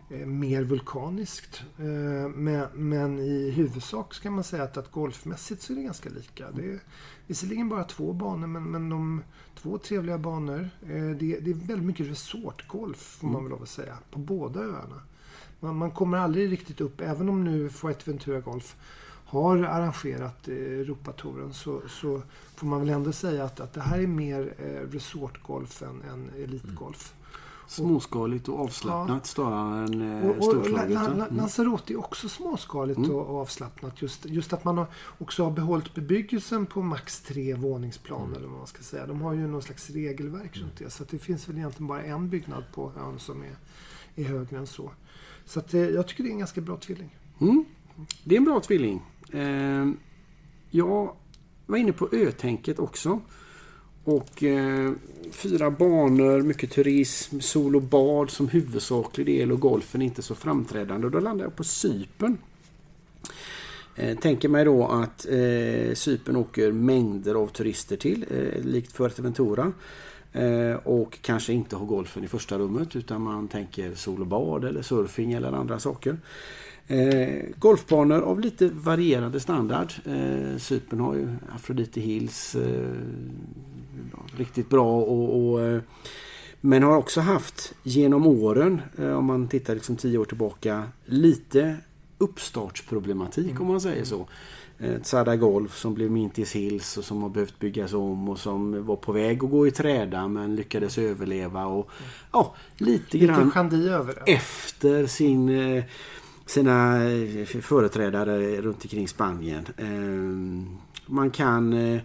[0.09, 1.61] eh, mer vulkaniskt.
[1.77, 6.09] Eh, men, men i huvudsak ska man säga att, att golfmässigt så är det ganska
[6.09, 6.51] lika.
[6.51, 6.79] Det är
[7.27, 9.23] visserligen bara två banor men, men de
[9.55, 10.69] två trevliga banor.
[10.81, 14.59] Eh, det, det är väldigt mycket resortgolf får man väl lov att säga på båda
[14.59, 15.01] öarna.
[15.59, 18.75] Man, man kommer aldrig riktigt upp, även om nu Fuerteventura Golf
[19.29, 22.21] har arrangerat eh, Europatouren så, så
[22.55, 26.43] får man väl ändå säga att, att det här är mer eh, resortgolf än, än
[26.43, 27.13] elitgolf.
[27.67, 31.07] Småskaligt och avslappnat snarare än eh, storslaget.
[31.07, 31.37] Mm.
[31.37, 34.01] Lanzarote är också småskaligt och, och avslappnat.
[34.01, 38.57] Just, just att man har också har behållit bebyggelsen på max tre våningsplan eller vad
[38.57, 39.05] man ska säga.
[39.05, 40.89] De har ju någon slags regelverk runt det.
[40.89, 43.55] Så det finns väl egentligen bara en byggnad på ön som är,
[44.15, 44.91] är högre än så.
[45.45, 47.15] Så att, eh, jag tycker det är en ganska bra tvilling.
[47.39, 47.65] Mm.
[48.23, 49.01] Det är en bra tvilling.
[49.31, 49.87] Eh,
[50.69, 51.15] jag
[51.65, 53.21] var inne på ötänket också.
[54.03, 54.91] Och eh,
[55.31, 61.05] fyra banor, mycket turism, sol och bad som huvudsaklig del och golfen inte så framträdande.
[61.05, 62.37] Och då landar jag på Cypern.
[63.95, 69.73] Eh, tänker mig då att eh, Cypern åker mängder av turister till, eh, likt Fuerteventura.
[70.33, 74.65] Eh, och kanske inte har golfen i första rummet utan man tänker sol och bad
[74.65, 76.17] eller surfing eller andra saker.
[76.91, 79.93] Eh, golfbanor av lite varierande standard.
[80.05, 82.55] Eh, Cypern har ju Aphrodite Hills.
[82.55, 82.91] Eh,
[84.37, 85.81] riktigt bra och, och eh,
[86.61, 91.75] men har också haft genom åren, eh, om man tittar liksom tio år tillbaka, lite
[92.17, 94.27] uppstartsproblematik om man säger så.
[94.79, 98.85] Eh, Tzada Golf som blev Mintis Hills och som har behövt byggas om och som
[98.85, 101.89] var på väg att gå i träda men lyckades överleva och
[102.31, 104.31] ja, lite grann över det.
[104.31, 105.49] efter sin,
[106.49, 109.65] sina eh, företrädare runt omkring Spanien.
[109.77, 110.73] Eh,
[111.05, 112.01] man kan eh,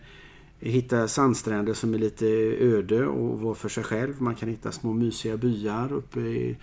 [0.60, 2.26] hitta sandstränder som är lite
[2.60, 4.22] öde och vara för sig själv.
[4.22, 6.56] Man kan hitta små mysiga byar uppe i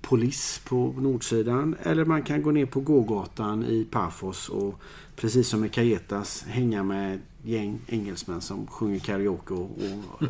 [0.00, 1.76] Polis på nordsidan.
[1.82, 4.80] Eller man kan gå ner på gågatan i Pafos och
[5.20, 9.70] precis som i Cayetas hänga med gäng engelsmän som sjunger karaoke och,
[10.10, 10.22] och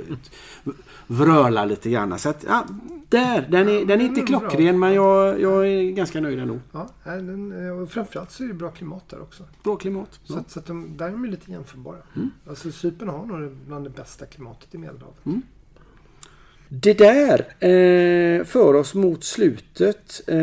[1.06, 2.18] vrölar lite grann.
[2.18, 2.64] Så att, ja,
[3.08, 3.48] där!
[3.50, 4.40] Den är, den är inte är bra.
[4.40, 6.58] klockren men jag, jag är ganska nöjd ändå.
[6.72, 9.44] Ja, den, eh, och framförallt så är det bra klimat där också.
[9.62, 10.20] Bra klimat.
[10.24, 10.38] Så, Ja.
[10.40, 11.96] att, så att de, där är de lite jämförbara.
[12.48, 15.16] Alltså Cypern har nog bland det bästa klimatet i Medelhavet.
[16.72, 20.20] Det där eh, för oss mot slutet.
[20.26, 20.36] Eh,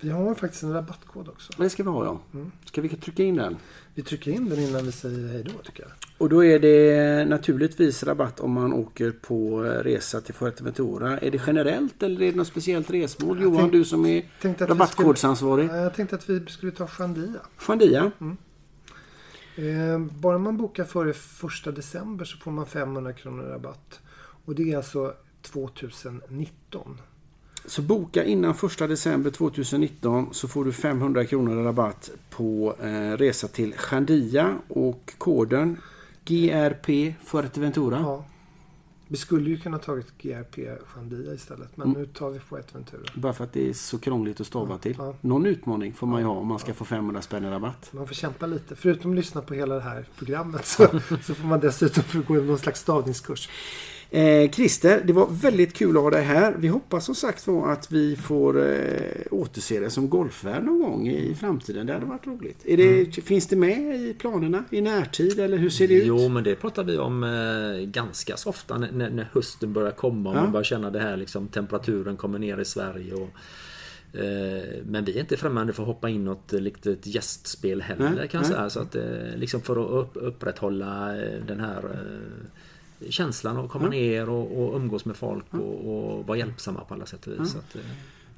[0.00, 1.52] Vi har faktiskt en rabattkod också.
[1.62, 2.20] det ska vi ha ja.
[2.64, 3.56] Ska vi trycka in den?
[3.94, 5.92] Vi trycker in den innan vi säger hej då tycker jag.
[6.18, 11.18] Och då är det naturligtvis rabatt om man åker på resa till Fuerteventura.
[11.18, 13.42] Är det generellt eller är det något speciellt resmål?
[13.42, 14.22] Johan, tänk- du som är
[14.66, 15.66] rabattkodsansvarig.
[15.68, 17.40] Skulle, jag tänkte att vi skulle ta Chandia.
[17.56, 18.10] Chandia.
[19.56, 24.00] Eh, bara man bokar före första december så får man 500 kronor rabatt.
[24.46, 27.00] Och det är alltså 2019.
[27.64, 33.48] Så boka innan 1 december 2019 så får du 500 kronor rabatt på eh, resa
[33.48, 35.76] till Chandia och koden
[36.24, 38.00] GRP Fuerteventura.
[38.00, 38.24] Ja.
[39.08, 41.76] Vi skulle ju kunna tagit GRP Chandia istället.
[41.76, 43.00] Men nu tar vi Fuerteventura.
[43.14, 44.94] Bara för att det är så krångligt att stava till.
[44.98, 45.14] Ja.
[45.20, 47.88] Någon utmaning får man ju ha om man ska få 500 spänn i rabatt.
[47.92, 48.76] Man får kämpa lite.
[48.76, 50.86] Förutom att lyssna på hela det här programmet så,
[51.22, 53.48] så får man dessutom gå någon slags stavningskurs.
[54.10, 56.54] Eh, Christer, det var väldigt kul att ha dig här.
[56.58, 58.80] Vi hoppas som sagt var att vi får eh,
[59.30, 61.86] återse dig som golfvärd någon gång i framtiden.
[61.86, 62.62] Det hade varit roligt.
[62.64, 66.06] Det, Finns det med i planerna i närtid eller hur ser det ut?
[66.06, 70.30] Jo men det pratar vi om eh, ganska så ofta när, när, hösten börjar komma
[70.30, 70.40] och Ja.
[70.42, 73.14] man börjar känna det här liksom temperaturen kommer ner i Sverige.
[73.14, 73.30] Och,
[74.20, 78.28] eh, men vi är inte främmande för att hoppa in något litet gästspel heller Nej,
[78.28, 78.70] kan jag säga.
[78.70, 79.02] Så att, eh,
[79.36, 81.82] liksom för att upp, upprätthålla eh, den här
[83.08, 85.58] känslan av att komma ner och, och umgås med folk och,
[86.18, 87.52] och vara hjälpsamma på alla sätt och vis.
[87.52, 87.80] Så att, eh,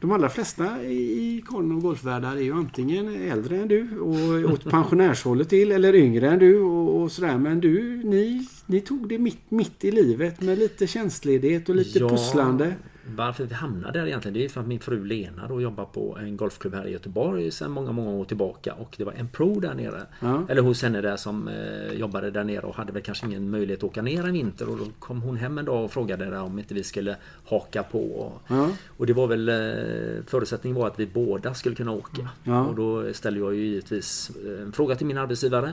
[0.00, 0.96] De allra flesta i
[1.36, 5.94] i kollen och golfvärldar är ju antingen äldre än du och åt pensionärshållet till eller
[5.94, 7.38] yngre än du och, och sådär.
[7.38, 11.98] Men du, ni, ni tog det mitt, mitt i livet med lite tjänstledighet och lite
[11.98, 12.08] Ja.
[12.08, 12.74] pusslande.
[13.16, 16.18] Varför vi hamnade där egentligen det är för att min fru Lena då jobbar på
[16.20, 19.60] en golfklubb här i Göteborg sedan många, många år tillbaka och det var en pro
[19.60, 20.02] där nere.
[20.20, 20.42] Ja.
[20.48, 23.80] Eller hos henne där som eh, jobbade där nere och hade väl kanske ingen möjlighet
[23.80, 26.40] att åka ner en vinter och då kom hon hem en dag och frågade där
[26.42, 28.00] om inte vi skulle haka på.
[28.02, 28.68] Och, Ja.
[28.96, 32.28] och det var väl eh, förutsättningen var att vi båda skulle kunna åka.
[32.44, 32.64] Ja.
[32.66, 35.72] Och då ställde jag ju givetvis eh, en fråga till min arbetsgivare.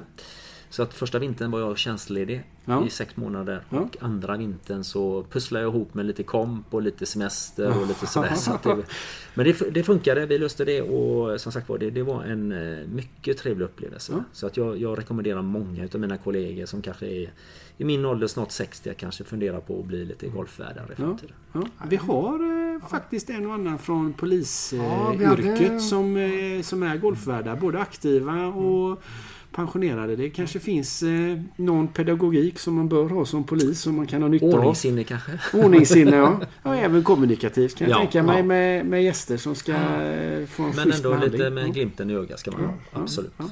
[0.76, 2.86] Så att första vintern var jag tjänstledig Ja.
[2.86, 3.64] i sex månader.
[3.70, 3.80] Ja.
[3.80, 8.08] Och andra vintern så pusslade jag ihop med lite komp och lite semester och lite
[8.08, 8.34] sådär.
[8.36, 8.84] Så att det,
[9.34, 12.52] men det, det funkade, vi löste det och som sagt var det, det var en
[12.52, 14.12] eh, mycket trevlig upplevelse.
[14.16, 14.24] Ja.
[14.34, 17.30] Så att jag, jag rekommenderar många utav mina kollegor som kanske är
[17.78, 20.96] i min ålder, snart 60, kanske funderar på att bli lite golfvärdar i Ja.
[20.96, 21.36] framtiden.
[21.54, 21.62] Ja.
[21.90, 26.84] Vi har eh, faktiskt en och annan från Ja, polisyrket vi hade- som, eh, som
[26.84, 27.56] är golfvärdar.
[27.56, 29.02] Både aktiva och
[29.56, 30.16] pensionerade.
[30.16, 34.22] Det kanske finns eh, någon pedagogik som man bör ha som polis som man kan
[34.22, 34.54] ha nytta av.
[34.54, 35.32] Ordningssinne kanske?
[35.54, 36.40] Ordningssinne ja.
[36.64, 38.44] Och även kommunikativt kan jag Ja, tänka mig ja.
[38.44, 41.32] med, med gäster som ska eh, få en Men ändå behandling.
[41.32, 41.72] lite med Ja.
[41.72, 42.74] glimten i ögat ska man ha.
[43.02, 43.34] Absolut.
[43.38, 43.46] Ja.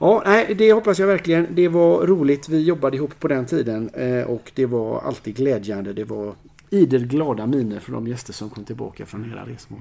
[0.00, 1.46] Ja, nej, det hoppas jag verkligen.
[1.50, 2.48] Det var roligt.
[2.48, 5.92] Vi jobbade ihop på den tiden eh, och det var alltid glädjande.
[5.92, 6.34] Det var
[6.70, 9.80] idel glada miner för de gäster som kom tillbaka från era resmål.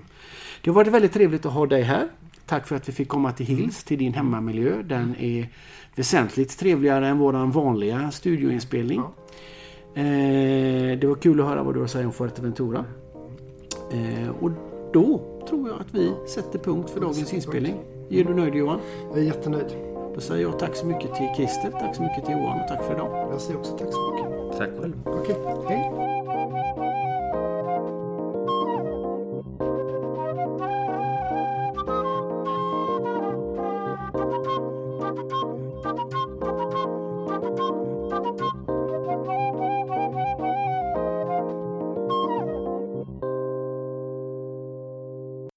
[0.62, 2.08] Det har varit väldigt trevligt att ha dig här.
[2.50, 4.82] Tack för att vi fick komma till Hills, till din hemmamiljö.
[4.84, 5.50] Den är
[5.96, 9.00] väsentligt trevligare än våran vanliga studioinspelning.
[9.96, 12.86] Eh, det var kul att höra vad du har att säga om Fuerteventura.
[13.92, 14.52] Eh, och
[14.94, 17.76] då tror jag att vi sätter punkt för dagens inspelning.
[18.10, 18.80] Är du nöjd Johan?
[19.10, 19.76] Jag är jättenöjd.
[20.16, 22.86] Då säger jag tack så mycket till Christer, tack så mycket till Johan och tack
[22.86, 23.32] för idag.
[23.32, 24.58] Jag säger också tack så mycket.
[24.58, 24.94] Tack själv.
[25.06, 25.36] Okej,
[25.68, 26.19] hej.